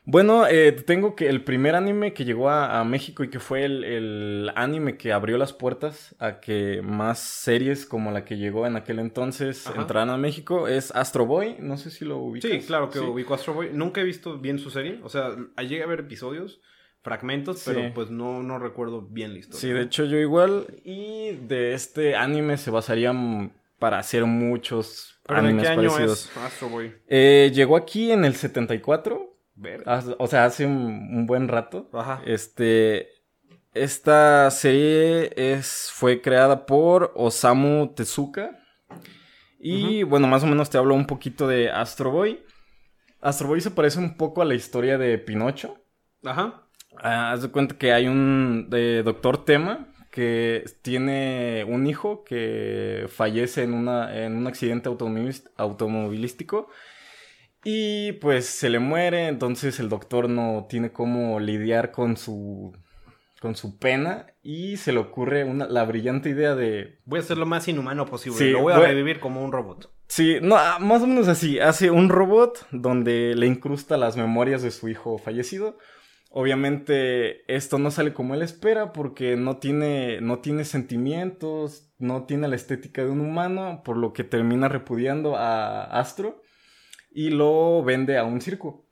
[0.04, 3.64] Bueno, eh, tengo que el primer anime que llegó a, a México y que fue
[3.64, 8.66] el, el anime que abrió las puertas a que más series como la que llegó
[8.66, 9.80] en aquel entonces Ajá.
[9.80, 11.56] entraran a México es Astro Boy.
[11.60, 12.50] No sé si lo ubicas.
[12.50, 13.04] Sí, claro que Sí.
[13.04, 13.70] ubico Astro Boy.
[13.72, 14.98] Nunca he visto bien su serie.
[15.04, 16.60] O sea, llegué a ver episodios,
[17.02, 17.70] fragmentos, Sí.
[17.74, 19.60] pero pues no, no recuerdo bien la historia.
[19.60, 20.66] Sí, de hecho yo igual.
[20.84, 26.30] Y de este anime se basarían para hacer muchos ¿Pero de animes qué año parecidos.
[26.30, 26.94] es Astro Boy?
[27.08, 29.26] Eh, llegó aquí en el 74.
[29.54, 29.82] Ver.
[29.86, 31.88] haz- O sea, hace un, un buen rato.
[31.92, 32.22] Ajá.
[32.26, 33.08] Este.
[33.72, 38.58] Esta serie es, fue creada por Osamu Tezuka.
[39.60, 42.42] Y bueno, más o menos te hablo un poquito de Astro Boy.
[43.20, 45.76] Astro Boy se parece un poco a la historia de Pinocho.
[46.24, 46.66] Ajá.
[46.98, 53.06] Ah, haz de cuenta que hay un eh, doctor Tema que tiene un hijo que
[53.08, 54.88] fallece en, una, en un accidente
[55.56, 56.68] automovilístico
[57.62, 62.72] y pues se le muere, entonces el doctor no tiene cómo lidiar con su,
[63.40, 67.38] con su pena y se le ocurre una, la brillante idea de Voy a ser
[67.38, 68.38] lo más inhumano posible.
[68.38, 69.92] Sí, lo voy a voy- revivir como un robot.
[70.08, 71.60] Sí, no, ah, más o menos así.
[71.60, 75.78] Hace un robot donde le incrusta las memorias de su hijo fallecido.
[76.32, 82.46] Obviamente esto no sale como él espera porque no tiene, no tiene sentimientos, no tiene
[82.46, 86.40] la estética de un humano, por lo que termina repudiando a Astro
[87.10, 88.86] y lo vende a un circo.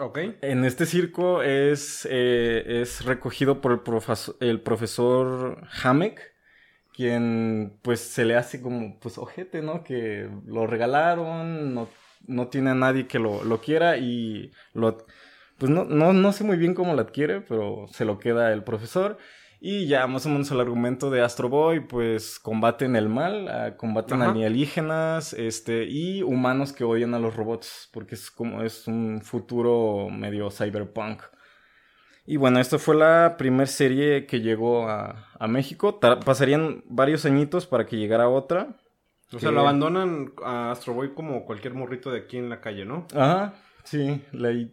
[0.00, 0.18] Ok.
[0.40, 6.32] En este circo es, eh, es recogido por el, profes- el profesor Hamek,
[6.94, 9.84] quien pues se le hace como pues ojete, ¿no?
[9.84, 11.88] Que lo regalaron, no,
[12.26, 15.04] no tiene a nadie que lo, lo quiera y lo...
[15.58, 18.64] Pues no, no, no sé muy bien cómo lo adquiere, pero se lo queda el
[18.64, 19.18] profesor.
[19.60, 23.76] Y ya más o menos el argumento de Astro Boy, pues combaten el mal, ah,
[23.78, 24.32] combaten Ajá.
[24.32, 30.10] alienígenas, este, y humanos que odian a los robots, porque es como es un futuro
[30.10, 31.22] medio cyberpunk.
[32.26, 35.98] Y bueno, esta fue la primera serie que llegó a, a México.
[36.00, 38.76] Pasarían varios añitos para que llegara otra.
[39.32, 42.84] O sea, lo abandonan a Astro Boy como cualquier morrito de aquí en la calle,
[42.84, 43.06] ¿no?
[43.14, 44.72] Ajá, sí, leí.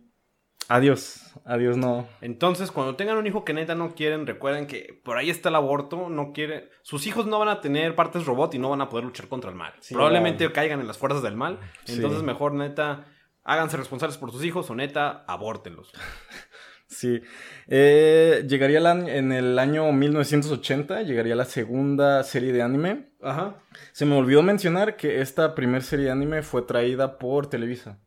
[0.68, 2.08] Adiós, adiós, no.
[2.22, 5.56] Entonces, cuando tengan un hijo que neta no quieren, recuerden que por ahí está el
[5.56, 6.70] aborto, no quiere...
[6.82, 9.50] Sus hijos no van a tener partes robot y no van a poder luchar contra
[9.50, 9.74] el mal.
[9.82, 10.54] Sí, Probablemente no.
[10.54, 11.60] caigan en las fuerzas del mal.
[11.84, 11.96] Sí.
[11.96, 13.06] Entonces, mejor neta,
[13.44, 15.92] háganse responsables por sus hijos o neta, abórtenlos.
[16.92, 17.22] Sí.
[17.68, 23.14] Eh, llegaría en el año 1980, llegaría la segunda serie de anime.
[23.22, 23.56] Ajá.
[23.94, 28.02] Se me olvidó mencionar que esta primera serie de anime fue traída por Televisa.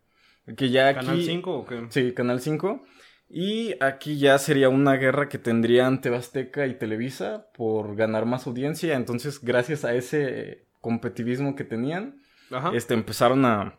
[0.56, 1.06] Que ya aquí...
[1.06, 1.86] ¿Canal 5 o qué?
[1.90, 2.84] Sí, Canal 5.
[3.28, 8.94] Y aquí ya sería una guerra que tendrían Tebasteca y Televisa por ganar más audiencia.
[8.94, 12.72] Entonces, gracias a ese competitivismo que tenían, Ajá.
[12.74, 13.78] este, empezaron a,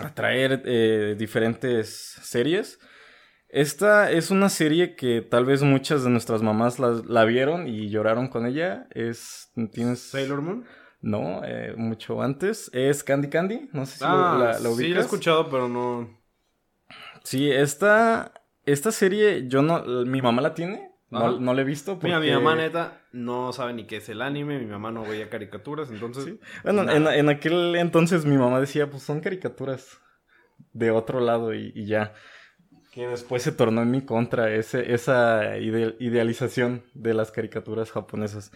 [0.00, 1.88] a traer eh, diferentes
[2.22, 2.78] series.
[3.48, 7.90] Esta es una serie que tal vez muchas de nuestras mamás la, la vieron y
[7.90, 8.86] lloraron con ella.
[8.90, 9.50] Es.
[9.72, 10.00] ¿Tienes.?
[10.00, 10.64] Sailor Moon.
[11.00, 12.70] No, eh, mucho antes.
[12.72, 13.68] Es Candy Candy.
[13.72, 16.18] No sé si lo- Ah, la, sí, la he escuchado, pero no...
[17.24, 18.32] Sí, esta,
[18.64, 21.98] esta serie yo no, mi mamá la tiene, no, no la he visto.
[22.02, 25.28] Mira, mi mamá neta no sabe ni qué es el anime, mi mamá no veía
[25.28, 26.24] caricaturas, entonces...
[26.24, 26.40] Sí.
[26.62, 29.98] Bueno, en, en aquel entonces mi mamá decía, pues son caricaturas
[30.72, 32.14] de otro lado y, y ya.
[32.92, 38.52] Que después se tornó en mi contra ese, esa ide- idealización de las caricaturas japonesas.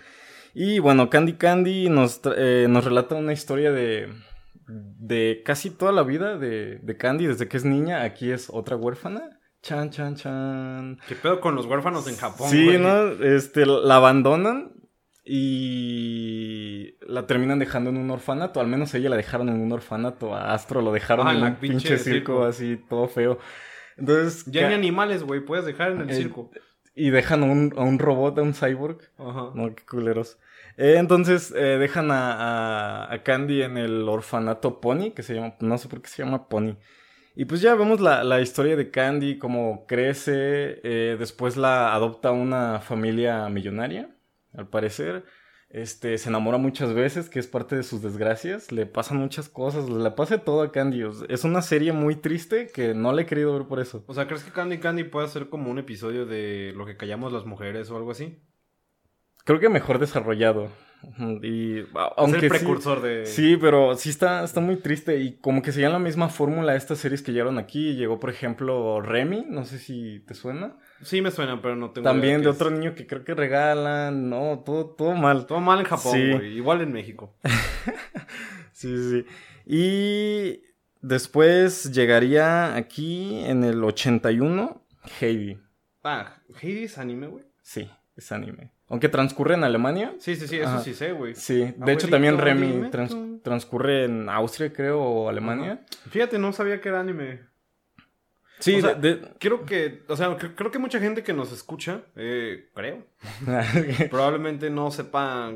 [0.55, 4.13] Y bueno, Candy Candy nos, eh, nos relata una historia de,
[4.67, 8.77] de casi toda la vida de, de Candy, desde que es niña, aquí es otra
[8.77, 9.39] huérfana.
[9.63, 10.99] Chan, chan, chan.
[11.07, 12.79] ¿Qué pedo con los huérfanos en Japón, Sí, güey?
[12.79, 13.09] ¿no?
[13.23, 14.73] Este, la abandonan
[15.63, 18.61] y la terminan dejando en un orfanato.
[18.61, 20.35] Al menos ella la dejaron en un orfanato.
[20.35, 22.45] A Astro lo dejaron Ah, en un pinche, circo, circo.
[22.45, 23.39] así, todo feo.
[23.97, 26.51] Entonces, Ya ni animales, güey, puedes dejar en el Eh, circo.
[26.95, 28.99] Y dejan a un, a un robot, a un cyborg.
[29.19, 29.51] Ajá.
[29.55, 30.39] No, qué culeros.
[30.77, 35.55] Eh, entonces eh, dejan a, a- a Candy en el orfanato Pony, que se llama,
[35.61, 36.77] no sé por qué se llama Pony.
[37.37, 42.33] Y pues ya vemos la, la historia de Candy, cómo crece, eh, después la adopta
[42.33, 44.11] una familia millonaria,
[44.55, 45.25] al parecer.
[45.73, 48.73] Este, se enamora muchas veces, que es parte de sus desgracias.
[48.73, 51.05] Le pasan muchas cosas, le pasa todo a Candy.
[51.05, 54.03] O sea, Es una serie muy triste que no la he querido ver por eso.
[54.09, 57.33] O sea, ¿crees que Candy Candy puede ser como un episodio de lo que callamos
[57.33, 58.39] las mujeres o algo así?
[59.45, 60.69] creo que mejor desarrollado.
[61.43, 61.79] Y
[62.17, 63.25] aunque es el sí- precursor de...
[63.27, 66.79] Sí, pero sí está, está muy triste y como que seguían la misma fórmula de
[66.79, 67.95] estas series que llegaron aquí.
[67.95, 70.77] Llegó, por ejemplo, Remy, no sé si te suena.
[71.03, 72.55] Sí me suena, pero no tengo También de es.
[72.57, 75.47] otro niño que creo que regalan, no, todo, todo mal.
[75.47, 76.33] Todo mal en Japón, Sí.
[76.33, 76.57] güey.
[76.57, 77.35] Igual en México.
[78.73, 79.27] Sí, sí.
[79.67, 80.63] Y
[81.03, 84.83] después llegaría aquí en el 81
[85.21, 85.59] Heidi.
[86.03, 87.45] Ah, Heidi es anime, güey.
[87.63, 88.73] Sí, es anime.
[88.89, 90.15] Aunque transcurre en Alemania.
[90.19, 90.81] Sí, sí, sí, eso Ajá.
[90.81, 91.35] sí sé, güey.
[91.35, 95.85] Sí, de Abuelito, hecho también Remy trans- transcurre en Austria, creo, o Alemania.
[96.09, 97.41] Fíjate, no sabía que era anime.
[98.61, 101.33] Sí, O sea, de- de- Creo que, o sea, cre- creo que mucha gente que
[101.33, 103.05] nos escucha, eh, creo,
[104.11, 105.55] probablemente no sepa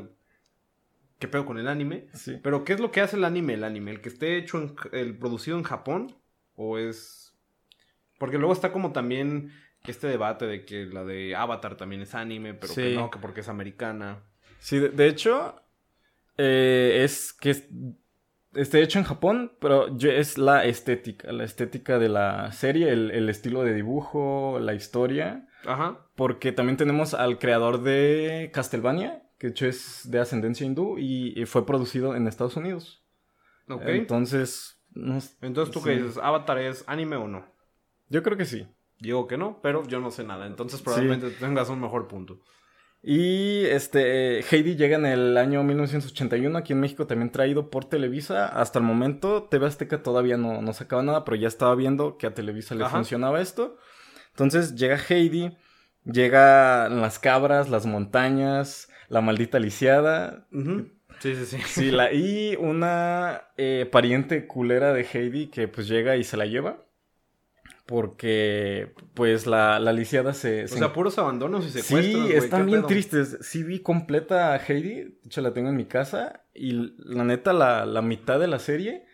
[1.19, 2.07] qué pedo con el anime.
[2.13, 2.39] sí.
[2.43, 3.53] Pero, ¿qué es lo que hace el anime?
[3.53, 6.15] El anime, el que esté hecho, en, el producido en Japón,
[6.55, 7.33] o es...
[8.17, 9.51] Porque luego está como también
[9.85, 13.41] este debate de que la de Avatar también es anime, pero que no, que porque
[13.41, 14.23] es americana.
[14.59, 15.61] Sí, de, de hecho,
[16.37, 17.67] eh, es que es-
[18.55, 23.29] esté hecho en Japón, pero es la estética, la estética de la serie, el, el
[23.29, 26.07] estilo de dibujo, la historia, Ajá.
[26.15, 31.39] porque también tenemos al creador de Castlevania, que de hecho es de ascendencia hindú y,
[31.39, 33.03] y fue producido en Estados Unidos.
[33.67, 33.83] Ok.
[33.85, 36.01] Entonces, no Entonces, ¿tú qué sí.
[36.01, 36.17] dices?
[36.17, 37.45] ¿Avatar es anime o no?
[38.09, 38.67] Yo creo que sí.
[38.99, 40.47] Digo que no, pero yo no sé nada.
[40.47, 42.39] Entonces, probablemente tengas un mejor punto.
[43.07, 48.47] Y este Heidi llega en el año 1981 aquí en México también traído por Televisa.
[48.47, 52.25] Hasta el momento TV Azteca todavía no, no sacaba nada, pero ya estaba viendo que
[52.25, 52.95] a Televisa le Ajá.
[52.95, 53.77] funcionaba esto.
[54.31, 55.55] Entonces llega Heidi,
[56.03, 60.47] llega las cabras, las montañas, la maldita lisiada.
[61.19, 61.57] Sí, sí, sí.
[61.67, 66.47] Sí, la, y una eh, pariente culera de Heidi que pues llega y se la
[66.47, 66.84] lleva.
[67.85, 70.65] Porque pues la, la lisiada se...
[70.65, 72.27] O se sea, puros abandonos y secuestros.
[72.27, 72.87] Sí, están ¿qué bien pedo?
[72.87, 73.37] tristes.
[73.41, 77.53] Sí vi completa a Heidi, de hecho la tengo en mi casa, y la neta,
[77.53, 79.05] la, la mitad de la serie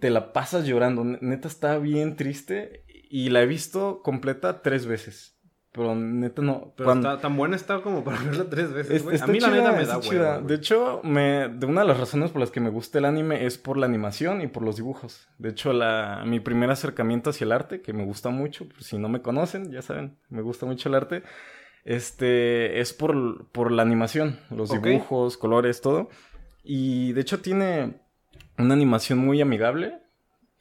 [0.00, 1.02] te la pasas llorando.
[1.02, 5.38] Ne- Neta está bien triste, y la he visto completa tres veces.
[5.74, 6.74] Pero neta no.
[6.76, 9.18] Pero cuando- está tan buena está como para verla tres veces, güey.
[9.18, 10.40] A mí la chida, neta me da chida.
[10.42, 13.46] De hecho, me, de una de las razones por las que me gusta el anime
[13.46, 15.28] es por la animación y por los dibujos.
[15.38, 18.98] De hecho, la, mi primer acercamiento hacia el arte, que me gusta mucho, por si
[18.98, 21.22] no me conocen, ya saben, me gusta mucho el arte,
[21.84, 26.10] este, es por, por la animación, los dibujos, colores, todo.
[26.62, 28.00] Y de hecho tiene
[28.58, 30.01] una animación muy amigable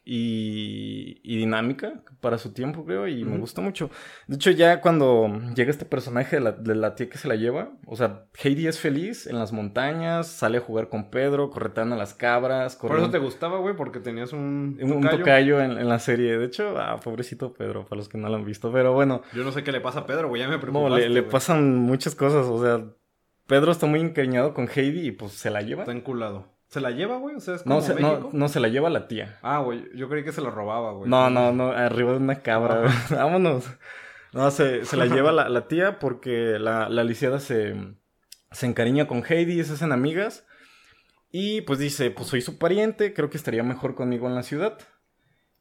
[0.03, 3.89] y, y dinámica para su tiempo, creo, y me gusta mucho.
[4.27, 7.35] De hecho, ya cuando llega este personaje de la, de la tía que se la
[7.35, 11.95] lleva, o sea, Heidi es feliz en las montañas, sale a jugar con Pedro, correteando
[11.95, 15.17] a las cabras, Por eso te gustaba, güey, porque tenías un, un, un tocayo.
[15.19, 16.37] tocayo en, en la serie.
[16.37, 19.43] De hecho, ah, pobrecito Pedro, para los que no lo han visto, pero bueno, Yo
[19.43, 21.31] no sé qué le pasa a Pedro, güey, ya me no, preocupaste, le, le güey.
[21.31, 22.85] pasan muchas cosas, o sea,
[23.47, 25.81] Pedro está muy encariñado con Heidi y pues se la lleva.
[25.83, 26.47] Está enculado.
[26.71, 27.35] ¿Se la lleva, güey?
[27.35, 28.29] O sea, es como No, se, no, México.
[28.31, 29.37] no, se la lleva la tía.
[29.41, 31.09] Ah, güey, yo creí que se la robaba, güey.
[31.09, 32.79] No, no, no, arriba de una cabra.
[32.81, 32.93] güey.
[33.11, 33.69] Vámonos.
[34.31, 37.75] No, se, se la lleva la, la tía porque la, la lisiada se,
[38.51, 40.45] se encariña con Heidi y se hacen amigas.
[41.29, 44.77] Y pues dice, pues soy su pariente, creo que estaría mejor conmigo en la ciudad.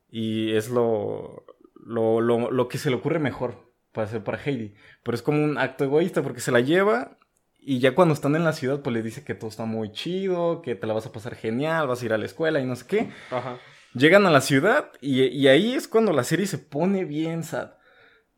[0.08, 1.44] Y es lo,
[1.74, 4.74] lo, lo, lo que se le ocurre mejor para hacer para Heidi.
[5.02, 7.18] Pero es como un acto egoísta porque se la lleva
[7.62, 10.62] y ya cuando están en la ciudad pues le dice que todo está muy chido,
[10.62, 12.76] que te la vas a pasar genial, vas a ir a la escuela y no
[12.76, 13.10] sé qué.
[13.30, 13.58] Ajá.
[13.94, 17.72] Llegan a la ciudad y, y ahí es cuando la serie se pone bien sad.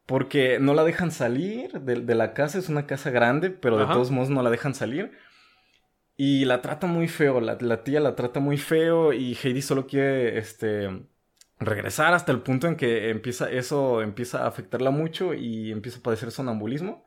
[0.04, 3.84] Porque no la dejan salir de, de la casa, es una casa grande, pero de
[3.84, 3.92] Ajá.
[3.92, 5.12] todos modos no la dejan salir.
[6.16, 9.86] Y la trata muy feo, la, la tía la trata muy feo y Heidi solo
[9.86, 11.06] quiere este,
[11.58, 16.02] regresar hasta el punto en que empieza, eso empieza a afectarla mucho y empieza a
[16.02, 17.06] padecer sonambulismo.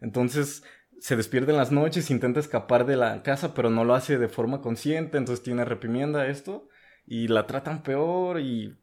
[0.00, 0.62] Entonces
[1.00, 4.28] se despierta en las noches, intenta escapar de la casa, pero no lo hace de
[4.28, 6.68] forma consciente, entonces tiene reprimienda esto
[7.06, 8.76] y la tratan peor y...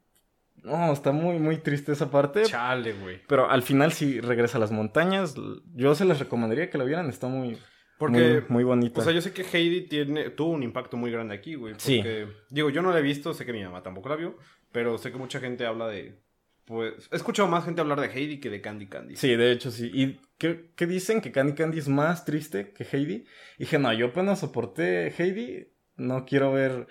[0.62, 2.44] No, está muy, muy triste esa parte.
[2.44, 3.20] Chale, güey.
[3.26, 5.34] Pero al final sí regresa a las montañas.
[5.74, 7.58] Yo se les recomendaría que la vieran, está muy,
[7.98, 9.00] Porque, muy, muy bonita.
[9.00, 11.74] o sea, yo sé que Heidi tiene, tuvo un impacto muy grande aquí, güey.
[11.76, 12.02] Sí.
[12.48, 14.38] Digo, yo no la he visto, sé que mi mamá tampoco la vio,
[14.72, 16.22] pero sé que mucha gente habla de,
[16.66, 19.16] pues, he escuchado más gente hablar de Heidi que de Candy Candy.
[19.16, 19.90] Sí, de hecho sí.
[19.92, 21.20] ¿Y qué, qué dicen?
[21.20, 23.24] Que Candy Candy es más triste que Heidi.
[23.58, 25.68] Y dije, no, yo apenas soporté Heidi.
[25.96, 26.86] No quiero ver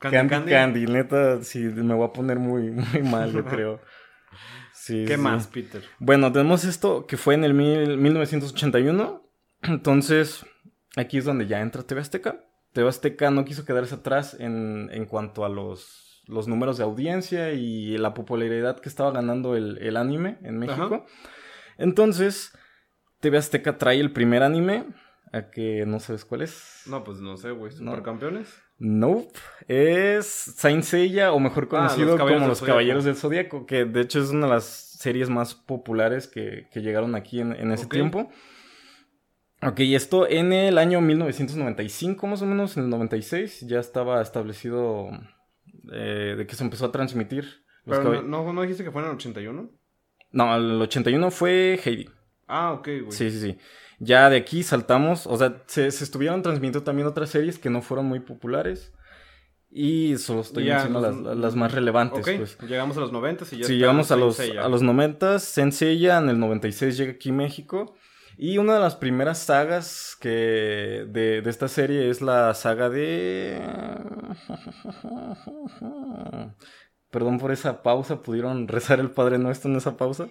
[0.00, 0.52] Candy Candy Candy.
[0.52, 0.86] Candy.
[0.86, 3.80] Neta, sí, me voy a poner muy, muy mal, yo creo.
[4.72, 5.20] Sí, ¿Qué sí.
[5.20, 5.82] más, Peter?
[5.98, 9.22] Bueno, tenemos esto que fue en el mil- 1981.
[9.62, 10.46] Entonces,
[10.96, 12.44] aquí es donde ya entra TV Azteca.
[12.72, 17.52] TV Azteca no quiso quedarse atrás en, en cuanto a los, los números de audiencia
[17.52, 21.04] y la popularidad que estaba ganando el, el anime en México.
[21.04, 21.04] Ajá.
[21.78, 22.52] Entonces,
[23.20, 24.86] TV Azteca trae el primer anime
[25.32, 26.82] ¿A que no sabes cuál es?
[26.86, 27.72] No, pues no sé, güey.
[27.80, 27.90] No.
[27.90, 28.62] ¿Supercampeones?
[28.78, 29.28] Nope.
[29.66, 32.62] Es Saint Seiya, o mejor conocido Ah, Caballeros como Los.
[32.62, 36.80] Caballeros del Zodíaco, que de hecho es una de las series más populares que, que
[36.80, 37.92] llegaron aquí en, en ese Ok.
[37.92, 38.30] tiempo.
[39.62, 45.08] Ok, esto en el año 1995, más o menos, en el 96, ya estaba establecido
[45.92, 47.64] eh, de que se empezó a transmitir.
[47.84, 49.70] Pero no, no, ¿no dijiste que fue en el 81?
[50.32, 52.08] no, el 81 fue Heidi.
[52.48, 53.12] Ah, ok, güey.
[53.12, 53.58] Sí, sí, sí.
[53.98, 57.80] Ya de aquí saltamos, o sea, se, se estuvieron transmitiendo también otras series que no
[57.82, 58.92] fueron muy populares.
[59.70, 62.58] Y solo estoy Ya, diciendo los- las, las más relevantes, Ok, pues.
[62.68, 66.28] llegamos a los 90 y ya Sí, llegamos a los, a los 90, Senseiya en
[66.28, 67.94] el 96 llega aquí a México.
[68.38, 73.62] Y una de las primeras sagas que de, de esta serie es la saga de...
[77.10, 80.28] Perdón por esa pausa, ¿pudieron rezar el Padre Nuestro en esa pausa?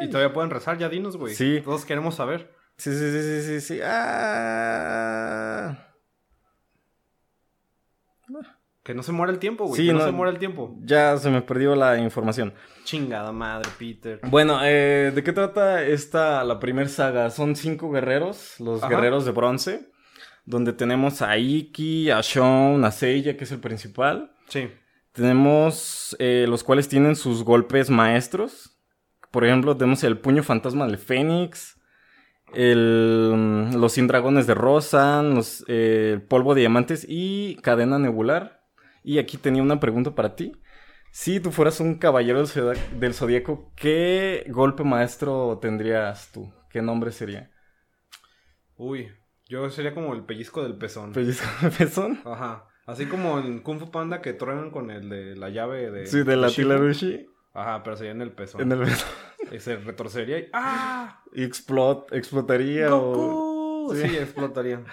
[0.00, 1.34] Y todavía pueden rezar, ya dinos, güey.
[1.34, 1.60] Sí.
[1.64, 2.50] Todos queremos saber.
[2.76, 3.80] Sí, sí, sí, sí, sí, sí.
[3.84, 5.76] Ah.
[8.84, 9.80] Que no se muera el tiempo, güey.
[9.80, 10.76] Sí, que no, no- se muera el tiempo.
[10.82, 12.52] Ya se me perdió la información.
[12.84, 14.20] Chingada madre, Peter.
[14.24, 17.30] Bueno, eh, ¿de qué trata esta, la primera saga?
[17.30, 18.90] Son cinco guerreros, los Ajá.
[18.90, 19.90] guerreros de bronce,
[20.44, 24.32] donde tenemos a Iki, a Shon, a Seiya, que es el principal.
[24.48, 24.68] Sí.
[25.12, 28.78] Tenemos eh, los cuales tienen sus golpes maestros.
[29.30, 31.80] Por ejemplo, tenemos el puño fantasma del Fénix,
[32.52, 37.98] el, mm, los 100 dragones de Rosan, los, eh, el polvo de diamantes y cadena
[37.98, 38.63] nebular.
[39.04, 40.52] Y aquí tenía una pregunta para ti.
[41.12, 46.52] Si tú fueras un caballero del, del zodiaco, ¿qué golpe maestro tendrías tú?
[46.70, 47.52] ¿Qué nombre sería?
[48.76, 49.12] Uy,
[49.46, 51.12] yo sería como el pellizco del pezón.
[51.12, 52.20] ¿Pellizco de pezón?
[52.24, 52.66] Ajá.
[52.86, 56.06] Así como en Kung Fu Panda que truenan con el de la llave de.
[56.06, 56.48] Sí, de la.
[56.48, 57.26] Tilarushi.
[57.52, 58.62] Ajá, pero sería en el pezón.
[58.62, 59.08] En el pezón.
[59.52, 60.48] Y se retorcería y.
[60.52, 61.22] ¡Ah!
[61.36, 63.12] Y explot, explotaría o...
[63.12, 63.94] ¡Goku!
[63.94, 64.08] Sí.
[64.08, 64.84] Sí, explotaría.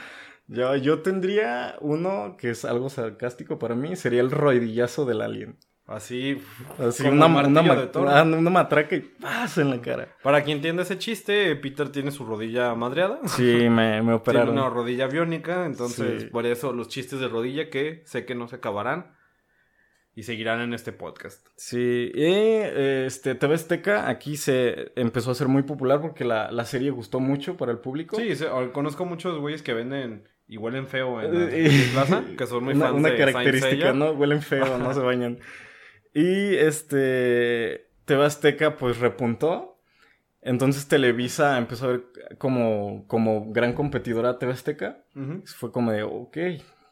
[0.54, 5.58] Yo, yo tendría uno que es algo sarcástico para mí, sería el rodillazo del alien.
[5.88, 6.42] Así.
[6.80, 9.58] Así una, una, ma- ah, una matraca y ¡paz!
[9.58, 10.08] en la cara.
[10.24, 13.20] Para quien entienda ese chiste, Peter tiene su rodilla madreada.
[13.28, 14.58] Sí, me, me Tiene operaron.
[14.58, 16.28] una rodilla biónica, entonces Sí.
[16.30, 19.16] por eso los chistes de rodilla que sé que no se acabarán
[20.16, 21.46] y seguirán en este podcast.
[21.58, 26.66] Sí, y este, TV Azteca aquí se empezó a ser muy popular porque la, la
[26.66, 28.16] serie gustó mucho para el público.
[28.18, 32.24] Sí, se- o- conozco muchos güeyes que venden y huelen feo en la Eh, plaza,
[32.38, 33.94] que son muy una, fans una de Saint característica.
[33.94, 34.12] ¿no?
[34.12, 35.40] Huelen feo, no se bañan.
[36.14, 39.80] Y este TV Azteca pues repuntó.
[40.42, 42.04] Entonces Televisa empezó a ver
[42.38, 45.06] como, como gran competidora a TV Azteca.
[45.16, 45.42] Ujú.
[45.46, 46.38] Fue como de, ok,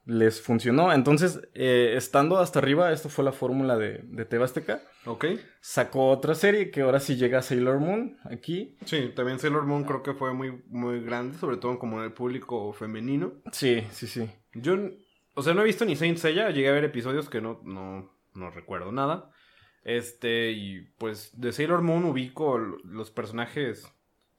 [0.10, 0.92] les funcionó.
[0.92, 4.82] Entonces, eh, estando hasta arriba, esto fue la fórmula de, de TV Azteca.
[5.06, 5.26] Ok.
[5.62, 8.76] Sacó otra serie que ahora sí llega a Sailor Moon aquí.
[8.86, 12.14] Sí, también Sailor Moon creo que fue muy, muy grande, sobre todo como en el
[12.14, 13.34] público femenino.
[13.52, 14.30] Sí, sí, sí.
[14.54, 14.76] Yo,
[15.36, 18.12] o sea, no he visto ni Saint Seiya, llegué a ver episodios que no, no,
[18.34, 19.30] no recuerdo nada.
[19.84, 23.88] Este, y pues de Sailor Moon ubico los personajes,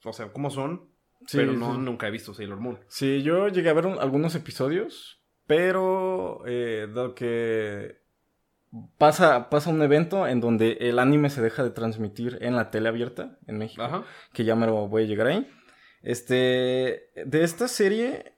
[0.03, 0.89] o sea, cómo son,
[1.27, 1.79] Sí, pero no, sí.
[1.79, 2.79] nunca he visto Sailor Moon.
[2.87, 8.01] Sí, yo llegué a ver un- algunos episodios, pero eh, dado que
[8.97, 12.89] pasa, pasa un evento en donde el anime se deja de transmitir en la tele
[12.89, 14.03] abierta en México, Ajá.
[14.33, 15.49] que ya me lo voy a llegar ahí.
[16.01, 18.33] Este, de esta serie,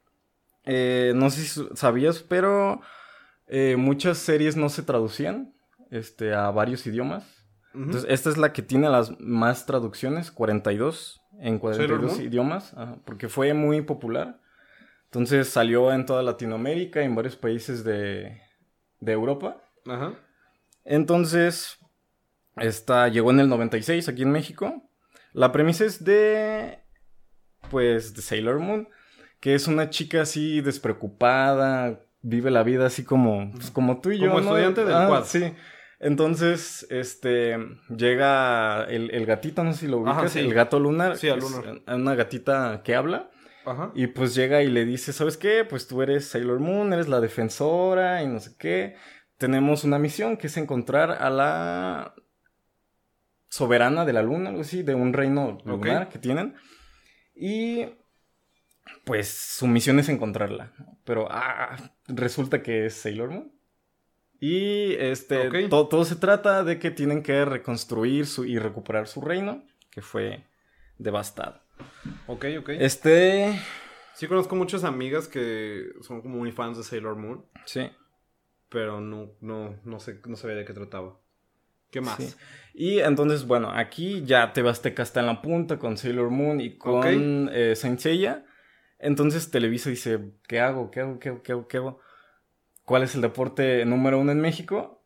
[0.65, 2.81] eh, no sé si sabías, pero
[3.47, 5.53] eh, muchas series no se traducían
[5.91, 7.45] este, a varios idiomas.
[7.73, 12.21] Entonces, esta es la que tiene las más traducciones, 42 en 42 Moon?
[12.21, 14.39] idiomas, ajá, porque fue muy popular.
[15.14, 18.41] Entonces salió en toda Latinoamérica, en varios países de,
[18.99, 19.61] de Europa.
[19.86, 20.16] Ajá.
[20.86, 21.78] Entonces,
[22.55, 24.89] esta llegó en el 96 aquí en México.
[25.32, 26.80] La premisa es de,
[27.70, 28.89] pues, de Sailor Moon,
[29.39, 34.18] que es una chica así despreocupada, vive la vida así como, pues, como tú y
[34.18, 34.30] yo.
[34.30, 34.47] Como ¿no?
[34.47, 35.22] estudiante del Ah.
[35.24, 35.53] Sí.
[35.99, 37.59] Entonces, este,
[37.95, 40.39] llega el, el gatito, no sé si lo Ajá, ubicas, sí.
[40.39, 41.18] el gato lunar.
[41.18, 41.82] Sí, al que es lunar.
[41.88, 43.30] Una gatita que habla.
[43.66, 43.91] Ajá.
[43.95, 45.64] Y pues llega y le dice, ¿sabes qué?
[45.66, 48.95] Pues tú eres Sailor Moon, eres la defensora y no sé qué.
[49.38, 52.14] Tenemos una misión que es encontrar a la
[53.49, 56.55] soberana de la luna, algo así, de un reino lunar que tienen.
[57.36, 57.86] Y
[59.05, 60.74] pues su misión es encontrarla.
[61.03, 61.76] Pero ah,
[62.07, 63.51] resulta que es Sailor Moon.
[64.39, 65.70] Y este, Ok.
[65.70, 70.01] to- todo se trata de que tienen que reconstruir su, y recuperar su reino, que
[70.01, 70.43] fue
[70.97, 71.62] devastado.
[72.27, 72.69] Ok, ok.
[72.79, 73.59] Este,
[74.15, 77.89] Sí conozco muchas amigas que son como muy fans de Sailor Moon, sí.
[78.69, 81.19] pero no, no, no sé, no sabía de qué trataba.
[81.89, 82.17] ¿Qué más?
[82.17, 82.34] Sí.
[82.73, 86.77] Y entonces, bueno, aquí ya TV Azteca está en la punta con Sailor Moon y
[86.77, 87.51] con Ok.
[87.53, 88.45] eh, Saint Seiya.
[88.97, 90.89] Entonces Televisa dice, ¿qué hago?
[90.89, 91.19] ¿Qué hago?
[91.19, 91.43] ¿Qué hago?
[91.43, 91.67] ¿Qué hago?
[91.67, 91.99] ¿Qué hago?
[92.84, 95.02] ¿Cuál es el deporte número uno en México?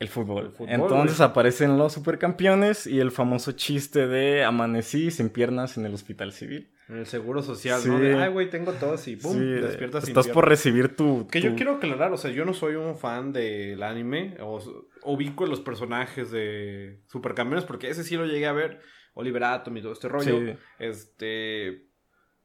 [0.00, 0.46] El fútbol.
[0.46, 1.28] El fútbol, Entonces güey.
[1.30, 6.72] aparecen los supercampeones y el famoso chiste de amanecí sin piernas en el hospital civil.
[6.88, 7.88] En el seguro social, Sí.
[7.88, 8.00] ¿no?
[8.00, 10.48] De, Ay, güey, tengo tos y pum, Sí, despiertas sin Estás por piernas".
[10.48, 11.28] recibir tu...
[11.28, 14.58] Que yo quiero aclarar, o sea, yo no soy un fan del anime, o
[15.04, 18.80] ubico los personajes de Supercampeones, porque ese sí lo llegué a ver,
[19.14, 20.36] Oliver Atom y todo este rollo.
[20.40, 20.56] Sí.
[20.80, 21.86] Este.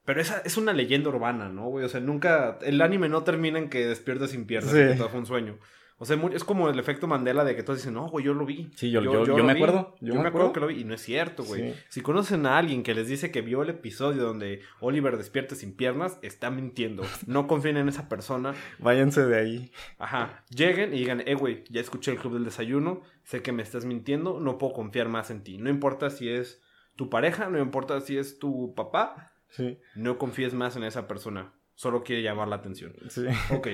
[0.04, 1.84] Pero esa es una leyenda urbana, ¿no, güey?
[1.86, 2.60] O sea, nunca.
[2.62, 4.78] El anime no termina en que despiertas sin piernas, Sí.
[4.78, 5.58] que todo fue un sueño.
[5.98, 8.46] O sea, es como el efecto Mandela de que todos dicen, no, güey, yo lo
[8.46, 8.70] vi.
[8.76, 9.64] Sí, yo- yo- yo lo me vi.
[9.64, 10.54] acuerdo, Yo, yo me me acuerdo acuerdo.
[10.54, 10.82] que lo vi.
[10.82, 11.72] Y no es cierto, güey.
[11.74, 11.80] Sí.
[11.88, 15.74] Si conocen a alguien que les dice que vio el episodio donde Oliver despierta sin
[15.76, 17.04] piernas, está mintiendo.
[17.28, 18.54] No confíen en esa persona.
[18.80, 19.72] Váyanse de ahí.
[19.98, 20.44] Ajá.
[20.50, 23.86] Lleguen y digan, eh, güey, ya escuché el club del desayuno, sé que me estás
[23.86, 25.58] mintiendo, no puedo confiar más en ti.
[25.60, 26.62] No importa si es
[26.98, 31.54] tu pareja, no importa si es tu papá, Sí, no confíes más en esa persona.
[31.76, 32.94] Solo quiere llamar la atención.
[33.10, 33.26] sí.
[33.52, 33.68] Ok.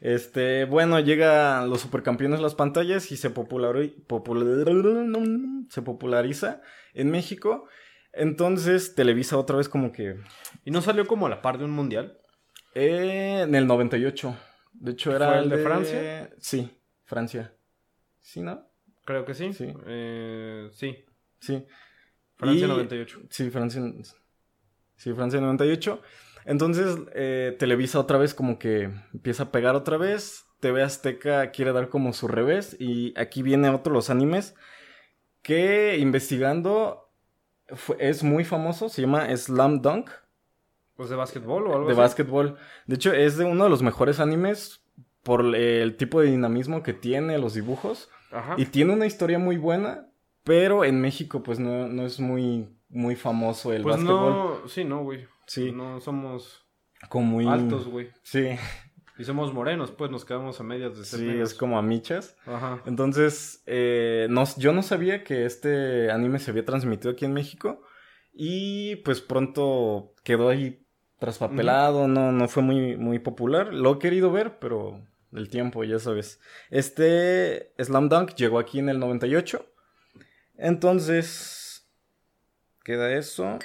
[0.00, 4.46] Este, bueno, llegan los supercampeones a las pantallas y se, populari- popular-
[5.70, 6.60] se populariza
[6.94, 7.66] en México.
[8.12, 10.16] Entonces, Televisa otra vez como que...
[10.64, 12.18] ¿Y no salió como a la par de un mundial?
[12.74, 14.36] eh, en el 98.
[14.74, 16.30] De hecho, era ¿Fue el de Francia?
[16.38, 16.70] Sí,
[17.04, 17.52] Francia.
[18.20, 18.68] ¿Sí, no?
[19.04, 19.52] Creo que sí.
[19.52, 19.72] Sí.
[19.86, 21.04] Eh, sí.
[21.40, 21.66] Sí.
[22.36, 23.20] Francia Y- 98.
[23.30, 23.82] Sí, Francia.
[24.96, 26.00] Sí, Francia 98.
[26.48, 30.44] Entonces, eh, Televisa otra vez como que empieza a pegar otra vez.
[30.60, 32.74] TV Azteca quiere dar como su revés.
[32.80, 34.54] Y aquí viene otro de los animes
[35.42, 37.10] que investigando
[37.74, 38.88] fue- es muy famoso.
[38.88, 40.10] Se llama Slam Dunk
[40.96, 42.00] ¿Pues de básquetbol o algo de así?
[42.00, 42.56] básquetbol.
[42.86, 44.82] De hecho, es de uno de los mejores animes
[45.22, 48.08] por el tipo de dinamismo que tiene, los dibujos.
[48.32, 48.54] Ajá.
[48.56, 50.08] Y tiene una historia muy buena,
[50.44, 54.32] pero en México pues no, no es muy, muy famoso el pues básquetbol.
[54.32, 55.28] no, sí, no, güey.
[55.48, 55.72] Sí.
[55.72, 56.64] No somos
[57.08, 57.46] Como muy...
[57.48, 58.10] altos, güey.
[58.22, 58.50] Sí,
[59.18, 61.50] Y somos morenos, pues nos quedamos a medias de ser sí, negros.
[61.50, 62.36] es como a michas.
[62.46, 62.80] Ajá.
[62.86, 67.82] Entonces, eh, no, yo no sabía que este anime se había transmitido aquí en México.
[68.32, 70.86] Y pues pronto quedó ahí
[71.18, 73.74] traspapelado, no, no fue muy, muy popular.
[73.74, 76.40] Lo he querido ver, pero el tiempo, ya sabes.
[76.70, 79.66] Este Slam Dunk llegó aquí en el 98.
[80.56, 81.88] Entonces,
[82.84, 83.58] queda eso.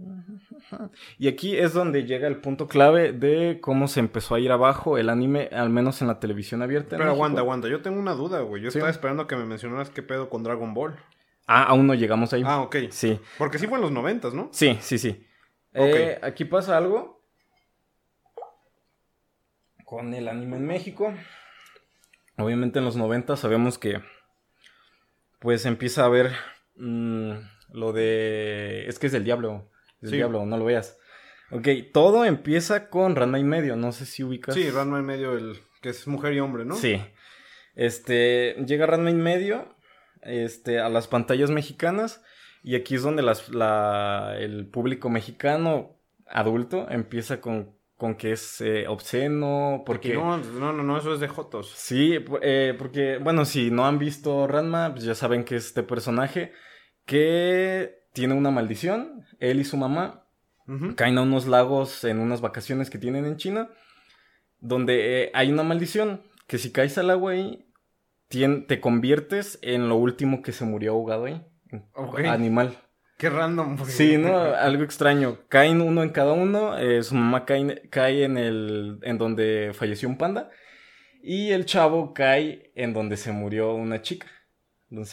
[1.18, 4.98] Y aquí es donde llega el punto clave de cómo se empezó a ir abajo
[4.98, 6.96] el anime, al menos en la televisión abierta.
[6.96, 7.68] Pero aguanta, aguanta.
[7.68, 8.62] Yo tengo una duda, güey.
[8.62, 8.78] Yo Sí.
[8.78, 10.96] estaba esperando que me mencionaras qué pedo con Dragon Ball.
[11.46, 12.42] Ah, aún no llegamos ahí.
[12.46, 12.76] Ah, ok.
[12.90, 14.48] Sí, Porque sí fue en los noventas, ¿no?
[14.52, 15.26] sí, sí, sí.
[15.74, 15.86] Ok.
[15.94, 17.22] Eh, aquí pasa algo
[19.84, 21.12] con el anime en México.
[22.38, 24.00] Obviamente en los 90 sabemos que
[25.40, 26.32] pues empieza a haber
[26.76, 27.32] mm,
[27.72, 28.86] lo de...
[28.88, 29.69] Es que es del diablo.
[30.00, 30.16] Del Sí.
[30.16, 30.98] diablo, no lo veas.
[31.50, 33.76] Ok, todo empieza con Ranma y medio.
[33.76, 34.54] No sé si ubicas.
[34.54, 36.76] Sí, Ranma en medio, el que es mujer y hombre, ¿no?
[36.76, 37.00] Sí.
[37.74, 39.74] Este, llega Ranma en medio
[40.22, 42.22] este, a las pantallas mexicanas
[42.62, 45.96] y aquí es donde las, la, el público mexicano
[46.26, 50.14] adulto empieza con, con que es eh, obsceno, porque...
[50.14, 51.72] No, no, no, no, eso es de Jotos.
[51.74, 55.82] Sí, eh, porque, bueno, si no han visto Ranma, pues ya saben que es este
[55.82, 56.52] personaje
[57.06, 60.24] que tiene una maldición, él y su mamá,
[60.94, 63.70] caen a unos lagos en unas vacaciones que tienen en China,
[64.60, 67.66] donde eh, hay una maldición, que si caes al agua ahí,
[68.28, 71.44] te conviertes en lo último que se murió ahogado ahí.
[72.28, 72.76] Animal.
[73.18, 73.76] Qué random.
[73.84, 74.38] Sí, ¿no?
[74.38, 75.40] Algo extraño.
[75.48, 80.08] Caen uno en cada uno, eh, su mamá cae, cae en el, en donde falleció
[80.08, 80.50] un panda,
[81.22, 84.26] y el chavo cae en donde se murió una chica,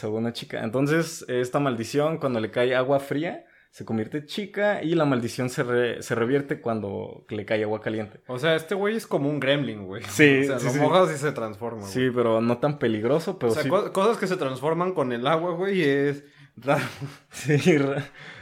[0.02, 0.62] ahogó una chica.
[0.64, 5.50] Entonces, esta maldición, cuando le cae agua fría, se convierte en chica y la maldición
[5.50, 8.20] se, re- se revierte cuando le cae agua caliente.
[8.26, 10.02] O sea, este güey es como un gremlin, güey.
[10.04, 10.78] Sí, O sea, sí, lo sí.
[10.80, 11.92] mojas y se transforma, güey.
[11.92, 13.68] Sí, pero no tan peligroso, pero O sea, sí.
[13.68, 16.24] co- cosas que se transforman con el agua, güey, es...
[16.56, 16.82] raro.
[17.30, 17.56] sí,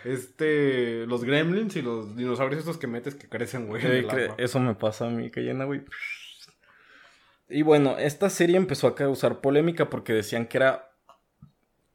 [0.04, 1.06] Este...
[1.06, 4.36] Los gremlins y los dinosaurios estos que metes que crecen, güey, en el cre- agua.
[4.38, 5.82] eso me pasa a mí, Cayena, güey.
[7.48, 10.85] Y bueno, esta serie empezó a causar polémica porque decían que era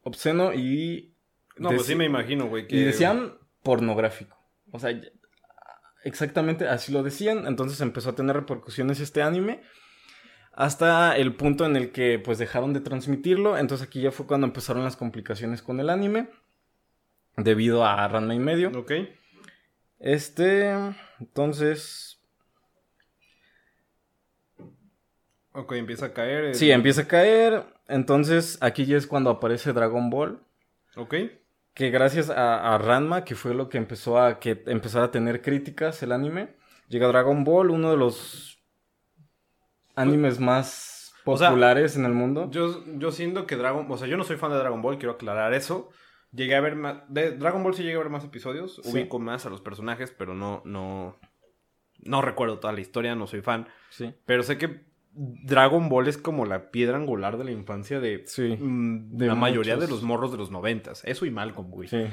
[0.02, 1.14] obsceno y.
[1.56, 2.76] No, pues sí me imagino, güey, que...
[2.76, 4.36] Y decían pornográfico.
[4.70, 4.98] O sea,
[6.04, 7.46] exactamente así lo decían.
[7.46, 9.62] Entonces empezó a tener repercusiones este anime.
[10.52, 13.58] Hasta el punto en el que pues dejaron de transmitirlo.
[13.58, 16.28] Entonces aquí ya fue cuando empezaron las complicaciones con el anime.
[17.36, 18.70] Debido a Ranma y medio.
[18.74, 18.92] Ok.
[19.98, 20.70] Este.
[21.20, 22.18] Entonces.
[25.52, 26.44] Ok, empieza a caer.
[26.44, 27.64] el- Sí, empieza a caer.
[27.88, 30.42] Entonces aquí ya es cuando aparece Dragon Ball.
[30.96, 31.14] Ok.
[31.74, 35.40] Que gracias a, a Ranma, que fue lo que empezó a que empezara a tener
[35.42, 36.54] críticas el anime,
[36.88, 38.62] llega Dragon Ball, uno de los
[39.94, 42.50] animes más populares en el mundo.
[42.50, 43.86] Yo, yo siento que Dragon...
[43.88, 45.90] O sea, yo no soy fan de Dragon Ball, quiero aclarar eso.
[46.32, 47.02] Llegué a ver más...
[47.08, 48.80] De Dragon Ball sí llegué a ver más episodios.
[48.82, 48.90] Sí.
[48.90, 50.62] Ubico más a los personajes, pero no...
[50.64, 51.18] No,
[52.00, 53.68] no recuerdo toda la historia, no soy fan.
[53.90, 54.14] Sí.
[54.26, 58.56] Pero sé que Dragon Ball es como la piedra angular de la infancia de, Sí.
[58.58, 61.02] mm, De la mayoría de los morros de los noventas.
[61.04, 61.88] Eso y Malcolm, güey.
[61.88, 62.06] Sí.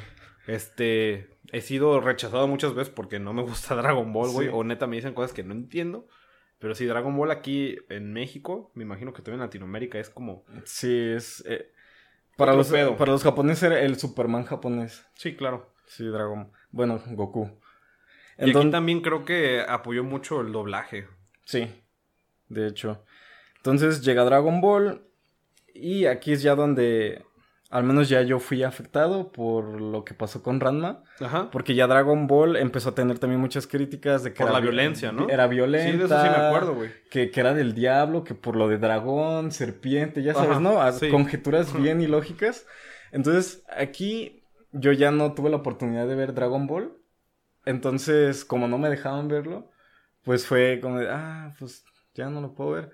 [0.48, 4.48] Este, he sido rechazado muchas veces porque no me gusta Dragon Ball, güey.
[4.48, 4.54] Sí.
[4.56, 6.08] O neta me dicen cosas que no entiendo.
[6.60, 10.44] Pero sí, Dragon Ball aquí en México, me imagino que también en Latinoamérica es como...
[10.66, 11.42] Sí, es...
[11.48, 11.72] eh,
[12.36, 12.98] para, los, pedo.
[12.98, 15.06] para los japoneses era el Superman japonés.
[15.14, 15.74] Sí, claro.
[15.86, 16.52] Sí, Dragon.
[16.72, 17.46] Bueno, Goku.
[18.38, 21.08] Y aquí Entonces, también creo que apoyó mucho el doblaje.
[21.46, 21.70] sí,
[22.50, 23.04] de hecho.
[23.58, 25.02] Entonces llega Dragon Ball
[25.74, 27.24] y aquí es ya donde
[27.72, 31.52] al menos ya yo fui afectado por lo que pasó con Ranma, Ajá.
[31.52, 34.60] porque ya Dragon Ball empezó a tener también muchas críticas de que Por era la
[34.60, 35.30] vi- violencia, ¿no?
[35.30, 35.92] Era violenta.
[35.92, 36.90] Sí, de eso sí me acuerdo, güey.
[37.12, 40.82] Que, que era del diablo, que por lo de dragón, serpiente, ya sabes, Ajá, ¿no?
[40.82, 41.10] A- sí.
[41.10, 42.66] Conjeturas bien ilógicas.
[43.12, 44.42] Entonces, aquí
[44.72, 46.94] yo ya no tuve la oportunidad de ver Dragon Ball.
[47.66, 49.70] Entonces, como no me dejaban verlo,
[50.24, 51.84] pues fue como de, ah, pues
[52.14, 52.92] ya no lo puedo ver.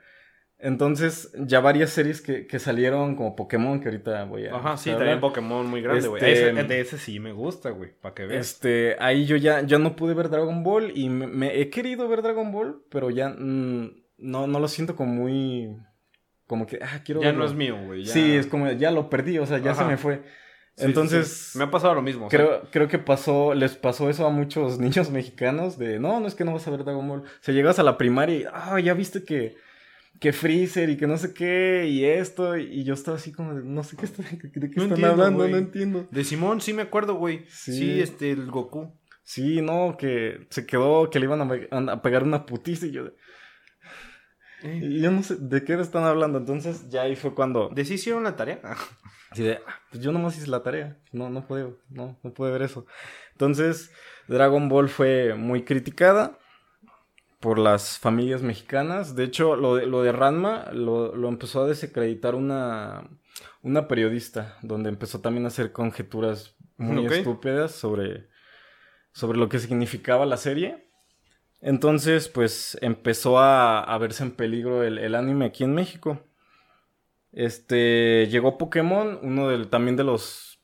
[0.58, 4.56] Entonces, ya varias series que, que salieron, como Pokémon, que ahorita voy a.
[4.56, 5.00] Ajá, sí, hablar.
[5.02, 6.24] también Pokémon muy grande, güey.
[6.24, 8.48] Este- De ese sí me gusta, güey, para que veas.
[8.52, 12.08] Este, ahí yo ya, ya no pude ver Dragon Ball y me, me he querido
[12.08, 15.76] ver Dragon Ball, pero ya mm, no, no lo siento como muy,
[16.48, 17.44] como que, ah, quiero ya verlo.
[17.44, 18.06] no es mío, güey.
[18.06, 19.84] ya- Sí, es como, ya lo perdí, o sea, ya Ajá.
[19.84, 20.24] se me fue.
[20.78, 21.58] Sí, Entonces, sí.
[21.58, 22.28] Me ha pasado lo mismo.
[22.28, 26.20] o sea, creo, creo que pasó, les pasó eso a muchos niños mexicanos de, no,
[26.20, 27.22] no es que no vas a ver Dragon Ball.
[27.22, 29.56] O sea, llegas a la primaria y, ah, ya viste que,
[30.20, 33.64] que Freezer y que no sé qué y esto, y yo estaba así como, de,
[33.64, 36.08] no sé qué, está- de qué No están entiendo, hablando, no entiendo.
[36.12, 37.46] De Simón sí me acuerdo, güey.
[37.48, 37.72] Sí.
[37.78, 38.02] Sí.
[38.02, 38.92] este, el Goku.
[39.24, 42.92] Sí, no, que se quedó, que le iban a, pe- a pegar una putiza y
[42.92, 43.06] yo...
[43.06, 43.14] de-
[44.82, 47.70] yo no sé de qué están hablando, entonces ya ahí fue cuando...
[47.70, 48.60] ¿De sí hicieron la tarea?
[49.30, 52.52] Así de, "Ah, pues yo nomás hice la tarea, no, no pude, no, no pude
[52.52, 52.86] ver eso.
[53.34, 53.92] Entonces,
[54.28, 56.40] Dragon Ball fue muy criticada
[57.40, 59.16] por las familias mexicanas.
[59.16, 63.10] De hecho, lo de, lo de Ranma lo, lo empezó a desacreditar una,
[63.62, 68.30] una periodista, donde empezó también a hacer conjeturas muy estúpidas sobre,
[69.12, 70.85] sobre lo que significaba la serie.
[71.68, 76.22] Entonces, pues empezó a, a verse en peligro el, el anime aquí en México.
[77.32, 80.60] Este, llegó Pokémon, uno del, también de los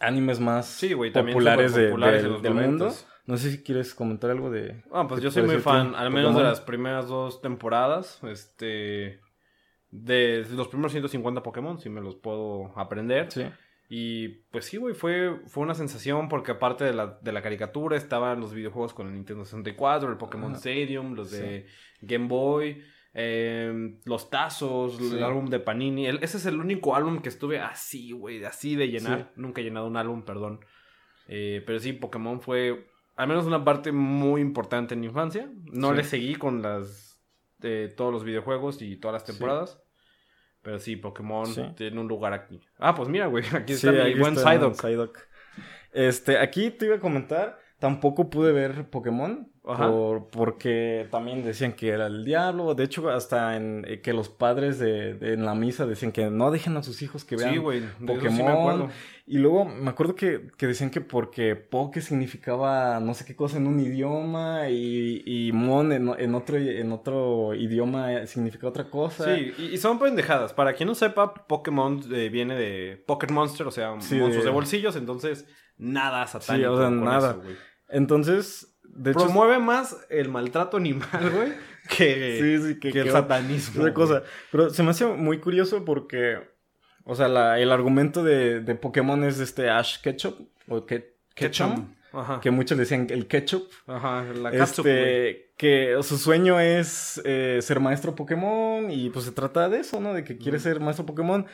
[0.00, 1.90] animes más Sí, güey, también populares, de-
[2.42, 2.88] del- mundo.
[2.88, 3.06] 90s.
[3.26, 4.82] No sé si quieres comentar algo de...
[4.92, 8.18] Ah, pues ¿Qué yo soy muy fan, al menos de las primeras dos temporadas.
[8.24, 9.20] Este.
[9.92, 13.30] De los primeros 150 Pokémon, si me los puedo aprender.
[13.30, 13.44] Sí.
[13.94, 17.94] Y pues sí, güey, fue, fue una sensación porque aparte de la, de la caricatura
[17.94, 20.54] estaban los videojuegos con el Nintendo 64, el Pokémon.
[20.54, 21.66] Stadium, los de
[22.00, 22.82] Game Boy,
[23.12, 25.14] eh, los tazos, Sí.
[25.14, 26.06] el álbum de Panini.
[26.06, 29.30] El- ese es el único álbum que estuve así, güey, así de llenar.
[29.34, 29.40] Sí.
[29.42, 30.60] Nunca he llenado un álbum, perdón.
[31.28, 32.86] Eh, pero sí, Pokémon fue
[33.16, 35.52] al menos una parte muy importante en mi infancia.
[35.70, 35.96] No Sí.
[35.96, 37.22] le seguí con las
[37.58, 39.81] de todos los videojuegos y todas las temporadas.
[40.62, 41.62] Pero sí, Pokémon Sí.
[41.76, 42.60] tiene un lugar aquí.
[42.78, 44.74] Ah, pues mira, güey, aquí Sí, está mi aquí buen Psyduck.
[44.74, 45.18] Psyduck.
[45.92, 49.48] Este, aquí te iba a comentar, tampoco pude ver Pokémon.
[49.64, 49.88] Ajá.
[49.92, 52.74] por- porque también decían que era el diablo.
[52.74, 56.30] De hecho, hasta en eh, que los padres de, de- en la misa decían que
[56.30, 58.48] no dejen a sus hijos que vean Sí, sí me Pokémon.
[58.50, 58.88] acuerdo.
[59.24, 63.58] Y luego me acuerdo que, que decían que porque Poké significaba no sé qué cosa
[63.58, 69.32] en un idioma y, y Mon en, en otro, en otro idioma significa otra cosa.
[69.32, 70.52] Sí, y, y son pendejadas.
[70.52, 74.50] Para quien no sepa, Pokémon eh, viene de Pocket Monster, o sea, Sí, monstruos de-
[74.50, 74.50] de...
[74.50, 75.46] bolsillos, entonces
[75.78, 76.72] nada satánico.
[76.72, 77.30] o sea, con nada.
[77.30, 77.42] eso.
[77.92, 79.20] Entonces, de hecho...
[79.24, 81.52] Promueve más el maltrato animal, güey,
[81.96, 83.80] que, Sí, sí, que, que, el satanismo.
[83.82, 84.22] otra cosa.
[84.50, 86.38] Pero se me hace muy curioso porque,
[87.04, 91.94] o sea, la- el argumento de, de Pokémon es este Ash Ketchup, o que, Ketchum,
[92.12, 92.40] Ajá.
[92.40, 93.68] que muchos decían el Ketchup.
[93.86, 94.96] Ajá, la catsup, güey.
[94.96, 100.00] Este, que su sueño es eh, ser maestro Pokémon y pues se trata de eso,
[100.00, 100.12] ¿no?
[100.12, 101.46] De que quiere ser maestro Pokémon.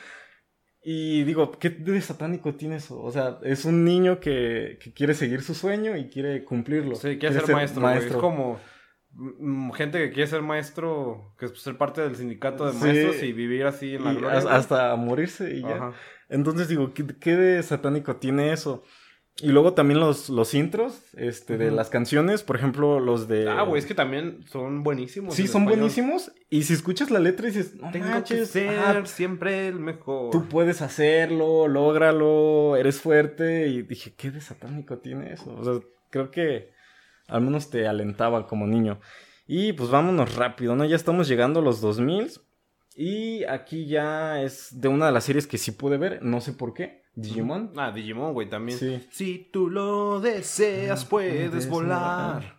[0.82, 3.00] Y digo, ¿qué de satánico tiene eso?
[3.02, 6.94] O sea, es un niño que, que quiere seguir su sueño y quiere cumplirlo.
[6.94, 7.88] Sí, quiere ser, maestro.
[7.96, 8.60] Es como
[9.74, 12.78] gente que quiere ser maestro, que es ser parte del sindicato de Sí.
[12.78, 14.38] maestros y vivir así en la gloria.
[14.38, 15.76] hasta morirse y ya.
[15.76, 15.92] Ajá.
[16.28, 18.82] Entonces digo, ¿qué, qué de satánico tiene eso?
[19.40, 23.48] Y luego también los, los intros este, de las canciones, por ejemplo, los de...
[23.48, 25.34] Ah, güey, es que también son buenísimos.
[25.34, 25.78] Sí, son español.
[25.78, 26.32] buenísimos.
[26.50, 29.78] Y si escuchas la letra y dices, no Tengo que manches, ser ajá, siempre el
[29.78, 30.30] mejor.
[30.32, 33.68] tú puedes hacerlo, lógralo, eres fuerte.
[33.68, 35.54] Y dije, ¿qué de satánico tiene eso?
[35.54, 35.74] O sea,
[36.10, 36.70] creo que
[37.28, 38.98] al menos te alentaba como niño.
[39.46, 40.84] Y pues vámonos rápido, ¿no?
[40.84, 42.40] Ya estamos llegando a los 2000
[43.00, 46.52] y aquí ya es de una de las series que sí pude ver, no sé
[46.52, 47.04] por qué.
[47.14, 47.72] Digimon.
[47.76, 48.76] Ah, Digimon, güey, también.
[48.76, 49.06] Sí.
[49.12, 52.58] Si tú lo deseas, puedes, puedes volar.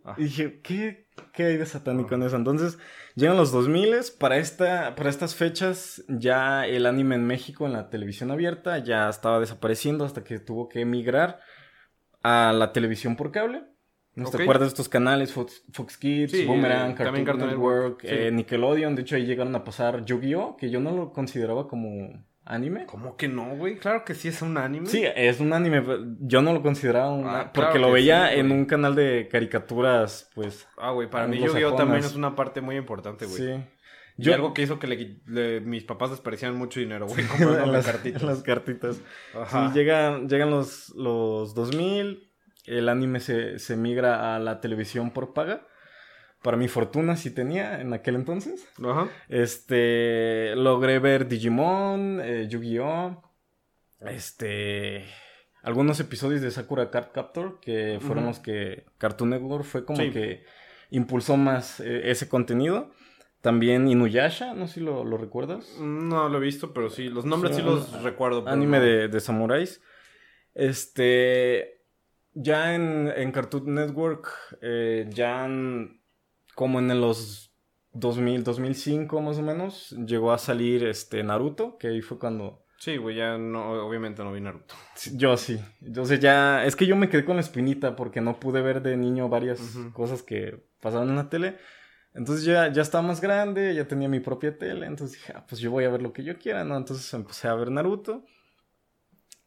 [0.00, 0.16] volar.
[0.16, 2.36] Y dije, ¿qué, ¿qué hay de satánico en eso?
[2.36, 2.78] Entonces,
[3.14, 7.90] llegan los 2000 para, esta, para estas fechas ya el anime en México en la
[7.90, 11.40] televisión abierta ya estaba desapareciendo hasta que tuvo que emigrar
[12.22, 13.64] a la televisión por cable.
[14.16, 14.36] ¿No Ok.
[14.36, 15.32] te acuerdas de estos canales?
[15.32, 18.06] Fox, Fox Kids, Sí, Boomerang, eh, Cartoon, Network, Network, sí.
[18.10, 18.94] eh, Nickelodeon.
[18.94, 20.56] De hecho, ahí llegaron a pasar Yu-Gi-Oh!
[20.56, 22.86] Que yo no lo consideraba como anime.
[22.86, 23.76] ¿Cómo que no, güey?
[23.78, 24.86] Claro que sí es un anime.
[24.86, 25.82] Sí, es un anime.
[25.82, 28.94] pero Yo no lo consideraba un Ah, porque claro lo veía sí, en un canal
[28.94, 30.68] de caricaturas, pues.
[30.76, 33.36] Ah, güey, para mí Yu-Gi-Oh también es una parte muy importante, güey.
[33.38, 33.64] Sí.
[34.16, 37.84] Y algo que hizo que le- le- mis papás desperdiciaban mucho dinero, güey, comprando las
[37.86, 38.22] cartitas.
[38.22, 39.00] las cartitas.
[39.34, 39.72] Ajá.
[39.72, 42.30] Sí, llegan, llegan los, los 2000,
[42.64, 45.66] el anime se, se migra a la televisión por paga.
[46.42, 48.66] Para mi fortuna sí tenía en aquel entonces.
[48.84, 49.08] Ajá.
[49.28, 53.22] Este, logré ver Digimon, eh, Yu-Gi-Oh!
[54.00, 55.06] Este,
[55.62, 60.10] algunos episodios de Sakura Card Captor que fueron los que Cartoon Network fue como Sí.
[60.10, 60.44] que
[60.90, 62.90] impulsó más eh, ese contenido.
[63.40, 65.78] También Inuyasha, no sé si lo, lo recuerdas.
[65.80, 68.46] No lo he visto, pero sí, los nombres Sí, sí, los recuerdo.
[68.48, 68.84] Anime no.
[68.84, 69.80] de, de samuráis.
[70.54, 71.73] Este.
[72.34, 74.28] Ya en, en Cartoon Network,
[74.60, 76.00] eh, ya en-
[76.54, 77.54] como en los
[77.92, 82.64] 2000, 2005 más o menos, llegó a salir este Naruto, que ahí fue cuando...
[82.78, 84.74] Sí, güey, ya no, obviamente no vi Naruto.
[85.14, 85.58] Yo sí.
[85.80, 86.64] Entonces ya...
[86.66, 89.60] Es que yo me quedé con la espinita porque no pude ver de niño varias
[89.92, 91.56] cosas que pasaban en la tele.
[92.14, 95.60] Entonces ya, ya estaba más grande, ya tenía mi propia tele, entonces dije, ah, pues
[95.60, 96.76] yo voy a ver lo que yo quiera, ¿no?
[96.76, 98.24] Entonces empecé a ver Naruto.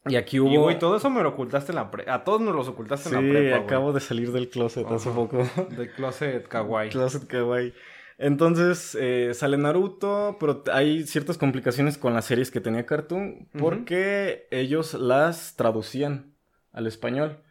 [0.10, 0.52] Y aquí hubo...
[0.52, 2.14] Y, güey, todo eso me lo ocultaste en la prepa.
[2.14, 5.10] A todos nos los ocultaste Sí, en la prepa, acabo de salir del closet hace
[5.12, 5.38] poco.
[5.56, 5.78] güey.
[5.78, 6.90] De Closet Kawaii.
[6.90, 7.74] closet kawaii.
[8.20, 14.48] Entonces eh, sale Naruto, pero hay ciertas complicaciones con las series que tenía Cartoon porque
[14.50, 16.34] ellos las traducían
[16.72, 17.44] al español.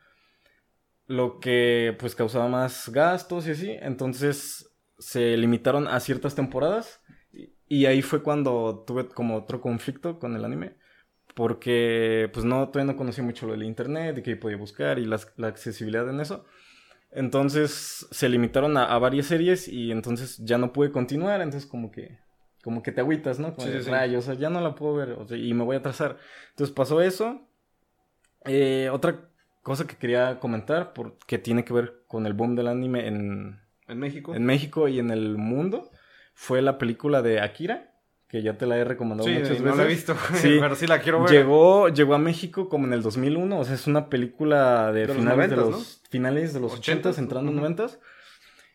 [1.06, 3.70] Lo que pues causaba más gastos y así.
[3.80, 7.00] Entonces se limitaron a ciertas temporadas.
[7.32, 10.76] Y- Y ahí fue cuando tuve como otro conflicto con el anime.
[11.36, 15.04] Porque pues no, todavía no conocía mucho lo del internet y que podía buscar y
[15.04, 16.46] las- la accesibilidad en eso.
[17.12, 21.42] Entonces se limitaron a, a varias series y entonces ya no pude continuar.
[21.42, 22.18] Entonces como que,
[22.64, 23.54] como que te agüitas, ¿no?
[23.54, 23.90] Como Sí, de, sí, sí.
[23.90, 26.16] "Rayos, o sea, ya no la puedo ver o sea, y me voy a atrasar.
[26.52, 27.46] Entonces pasó eso.
[28.46, 29.28] Eh, otra
[29.62, 33.60] cosa que quería comentar, por- que tiene que ver con el boom del anime en,
[33.88, 34.34] En México.
[34.34, 35.90] en México y en el mundo,
[36.32, 37.92] fue la película de Akira,
[38.28, 39.64] que ya te la he recomendado Sí, muchas veces.
[39.64, 40.56] no la he visto, Sí.
[40.60, 41.30] pero sí la quiero ver.
[41.30, 45.06] Llegó, llegó a México como en el 2001, o sea, es una película de, De
[45.08, 47.68] los finales, de 90s, los, finales de los 80, 80s, entrando en ujú.
[47.68, 47.86] 90.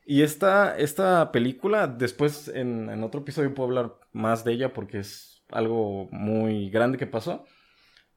[0.05, 4.99] Y esta, esta película, después en, en otro episodio puedo hablar más de ella porque
[4.99, 7.45] es algo muy grande que pasó.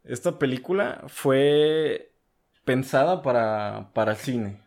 [0.02, 2.12] Esta película fue
[2.64, 4.63] pensada para, para el cine.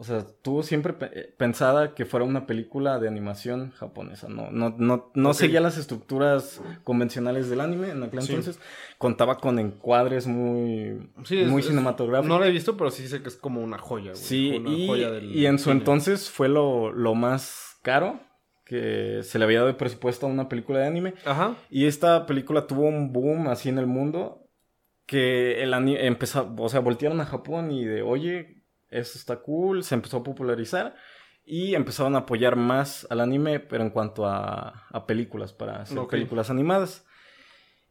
[0.00, 4.28] O sea, tuvo siempre pe- eh, pensada que fuera una película de animación japonesa.
[4.28, 8.28] No, no, no, no seguía las estructuras convencionales del anime en aquel Sí.
[8.30, 8.60] entonces.
[8.96, 12.28] Contaba con encuadres muy, Sí, muy es- cinematográficos.
[12.28, 14.22] No la he visto, pero sí sé que es como una joya, güey.
[14.22, 15.76] Sí, Una y, joya del y en su cine.
[15.78, 18.20] entonces fue lo, lo más caro
[18.64, 21.14] que se le había dado de presupuesto a una película de anime.
[21.24, 21.56] Ajá.
[21.70, 24.44] Y esta película tuvo un boom así en el mundo
[25.06, 28.57] que el anime empezó, o sea, voltearon a Japón y de, oye,
[28.90, 30.94] esto está cool, se empezó a popularizar
[31.44, 35.98] y empezaron a apoyar más al anime, pero en cuanto a, a películas, para hacer
[36.06, 37.06] películas animadas.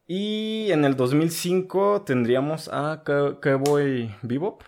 [0.06, 4.62] Y en el 2005 tendríamos a Cowboy Bebop.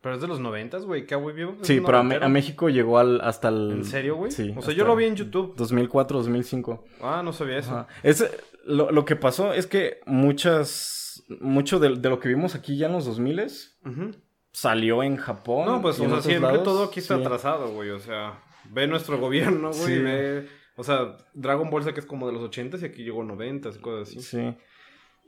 [0.00, 1.06] Pero es de los noventas, güey.
[1.06, 1.58] Cowboy Bebop.
[1.62, 3.72] Sí, pero a, México llegó al, hasta el...
[3.72, 4.30] ¿En serio, güey?
[4.30, 4.54] Sí.
[4.56, 5.56] O sea, yo lo vi en YouTube.
[5.56, 6.84] 2004, 2005.
[7.02, 7.72] Ah, no sabía eso.
[7.72, 7.88] Ajá.
[8.04, 8.24] Es,
[8.64, 11.24] lo, lo que pasó es que muchas...
[11.40, 13.40] Mucho de, de lo que vimos aquí ya en los 2000
[13.84, 14.12] Ujú.
[14.56, 15.66] Salió en Japón.
[15.66, 16.64] No, pues, o sea, siempre lados.
[16.64, 17.22] todo aquí está Sí.
[17.22, 17.90] atrasado, güey.
[17.90, 18.40] O sea,
[18.70, 19.96] ve nuestro gobierno, güey.
[19.96, 19.98] Sí.
[19.98, 20.48] Ve...
[20.76, 23.76] O sea, Dragon Ball sé que es como de los ochentas y aquí llegó noventas
[23.76, 24.20] y cosas así.
[24.22, 24.54] Sí.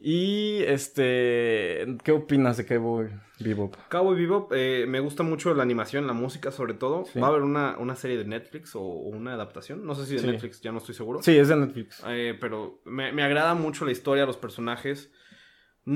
[0.00, 1.84] Y, este...
[2.04, 3.08] ¿Qué opinas de Cowboy
[3.40, 3.74] Bebop?
[3.90, 7.04] Cowboy Bebop, eh, me gusta mucho la animación, la música sobre todo.
[7.04, 7.18] Sí.
[7.18, 9.84] Va a haber una, una serie de Netflix o, o una adaptación.
[9.84, 10.26] No sé si de Sí.
[10.26, 11.20] Netflix, ya no estoy seguro.
[11.22, 12.02] Sí, es de Netflix.
[12.06, 15.10] Eh, pero me, me agrada mucho la historia, los personajes.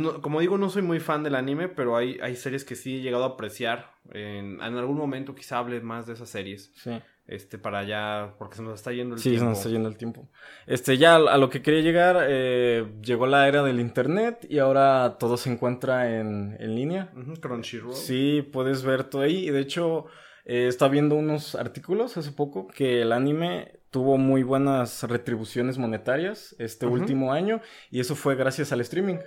[0.01, 2.99] No- como digo, no soy muy fan del anime, pero hay, hay series que sí
[2.99, 3.78] he llegado a apreciar.
[4.12, 6.72] En, en algún momento quizá hable más de esas series.
[6.76, 6.93] Sí.
[7.26, 9.49] Este, para ya, porque se nos está yendo el Sí, se tiempo.
[9.51, 10.28] nos está yendo el tiempo.
[10.66, 15.16] Este, ya a lo que quería llegar, eh, llegó la era del internet y ahora
[15.20, 17.12] todo se encuentra en, en línea.
[17.40, 17.95] Crunchyroll.
[17.95, 19.47] Sí, puedes ver todo ahí.
[19.49, 20.07] Y de hecho,
[20.45, 26.57] Eh, estaba viendo unos artículos hace poco que el anime tuvo muy buenas retribuciones monetarias
[26.59, 27.61] este último año
[27.93, 29.18] y eso fue gracias al streaming.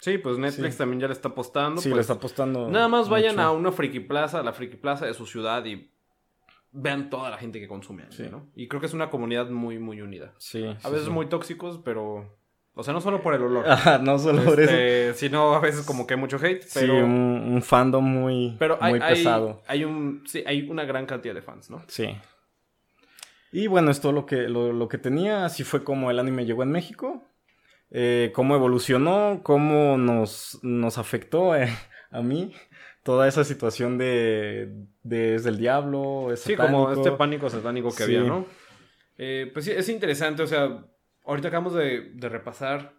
[0.00, 1.80] Sí, pues Netflix también ya le está apostando.
[1.80, 2.68] Sí, le pues, está apostando.
[2.68, 5.90] Nada más vayan a una friki plaza, a la friki plaza de su ciudad y
[6.70, 8.50] vean toda la gente que consume, ¿no?
[8.54, 10.34] Y creo que es una comunidad muy, muy unida.
[10.38, 10.64] Sí.
[10.82, 12.38] A veces muy tóxicos, pero
[12.78, 13.66] o sea, no solo por el olor.
[14.02, 15.18] no solo por este, eso.
[15.18, 16.64] Sino a veces como que hay mucho hate.
[16.72, 16.94] Pero...
[16.94, 19.62] Sí, un, fandom muy, pero hay, muy pesado.
[19.66, 21.82] Hay, un, sí, hay una gran cantidad de fans, ¿no?
[21.88, 22.16] Sí.
[23.50, 25.44] Y bueno, esto lo que, lo, que tenía.
[25.44, 27.24] Así fue como el anime llegó en México.
[27.90, 31.68] Eh, cómo evolucionó, cómo nos, nos afectó eh,
[32.10, 32.52] a mí
[33.02, 34.70] toda esa situación de,
[35.02, 36.28] desde el diablo.
[36.36, 38.46] Sí, como este pánico satánico que había, ¿no?
[39.16, 40.84] Eh, pues sí, es interesante, o sea,
[41.24, 42.94] ahorita acabamos de, repasar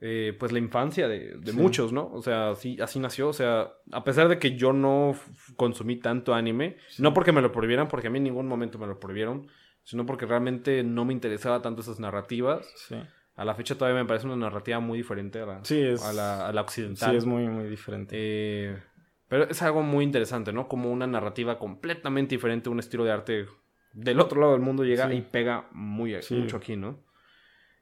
[0.00, 2.08] eh, pues la infancia de, muchos, ¿no?
[2.12, 5.16] O sea, así, así nació, o sea, a pesar de que yo no
[5.56, 8.86] consumí tanto anime, no porque me lo prohibieran, porque a mí en ningún momento me
[8.86, 9.48] lo prohibieron,
[9.82, 12.64] sino porque realmente no me interesaba tanto esas narrativas.
[12.76, 12.96] Sí.
[13.34, 16.52] A la fecha todavía me parece una narrativa muy diferente a la, a la, a
[16.52, 17.10] la occidental.
[17.10, 18.14] Sí, es muy, muy diferente.
[18.18, 18.76] Eh,
[19.26, 20.68] pero es algo muy interesante, ¿no?
[20.68, 23.46] Como una narrativa completamente diferente, un estilo de arte
[23.94, 27.02] del otro lado del mundo llega y pega muy, mucho aquí, ¿no?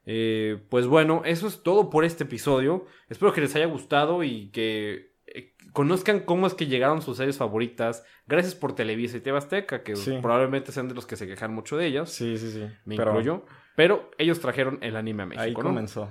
[0.05, 2.85] Eh, pues bueno, eso es todo por este episodio.
[3.09, 7.37] Espero que les haya gustado y que eh, conozcan cómo es que llegaron sus series
[7.37, 8.05] favoritas.
[8.25, 11.87] Gracias por Televisa y Tebasteca, que probablemente sean de los que se quejan mucho de
[11.87, 12.09] ellas.
[12.09, 12.65] Sí, sí, sí.
[12.85, 13.11] Me Pero...
[13.11, 13.45] incluyo.
[13.75, 15.43] Pero ellos trajeron el anime a México.
[15.43, 16.09] Ahí comenzó.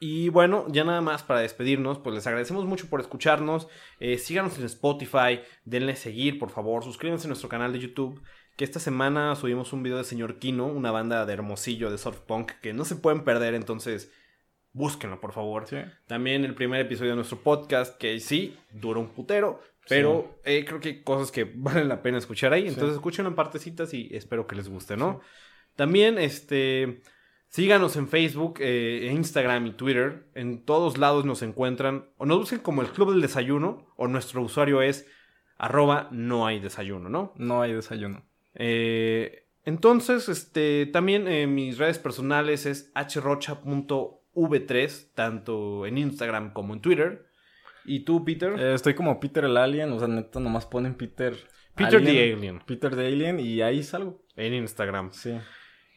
[0.00, 3.68] Y bueno, ya nada más para despedirnos, pues les agradecemos mucho por escucharnos.
[3.98, 6.84] Eh, síganos en Spotify, denle seguir, por favor.
[6.84, 8.22] Suscríbanse a nuestro canal de YouTube
[8.58, 12.18] que esta semana subimos un video de Señor Kino, una banda de Hermosillo de surf
[12.18, 14.12] punk que no se pueden perder, entonces
[14.72, 15.66] búsquenlo por favor.
[16.08, 20.80] También el primer episodio de nuestro podcast, que sí, dura un putero, pero eh, creo
[20.80, 24.48] que hay cosas que valen la pena escuchar ahí, entonces escúchenlo en partecitas y espero
[24.48, 25.20] que les guste, ¿no?
[25.78, 27.00] También, este...
[27.46, 30.28] Síganos en Facebook, eh, Instagram y Twitter.
[30.34, 32.10] En todos lados nos encuentran.
[32.16, 33.86] O nos busquen como el Club del Desayuno.
[33.96, 35.06] O nuestro usuario es
[35.56, 37.32] arroba no hay desayuno, ¿no?
[37.36, 38.24] No hay desayuno.
[38.54, 46.80] Eh, entonces, este, también en mis redes personales es hrocha.v3, tanto en Instagram como en
[46.80, 47.28] Twitter.
[47.84, 48.58] ¿Y tú, Peter?
[48.58, 51.36] Eh, estoy como Peter el Alien, o sea, neta, nomás ponen Peter.
[51.74, 52.60] Peter the Alien.
[52.66, 54.22] Peter the Alien y ahí salgo.
[54.36, 55.12] En Instagram.
[55.12, 55.38] Sí.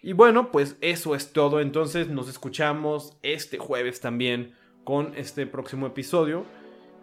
[0.01, 1.59] Y bueno, pues eso es todo.
[1.59, 6.45] Entonces nos escuchamos este jueves también con este próximo episodio.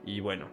[0.04, 0.46] Y bueno,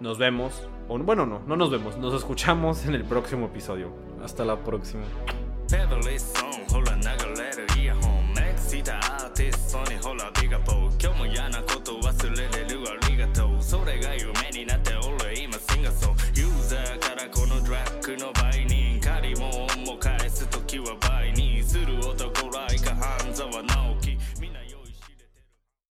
[0.00, 0.68] nos vemos.
[0.88, 1.96] O, bueno, no, no nos vemos.
[1.98, 3.92] Nos escuchamos en el próximo episodio.
[4.22, 5.04] Hasta la próxima.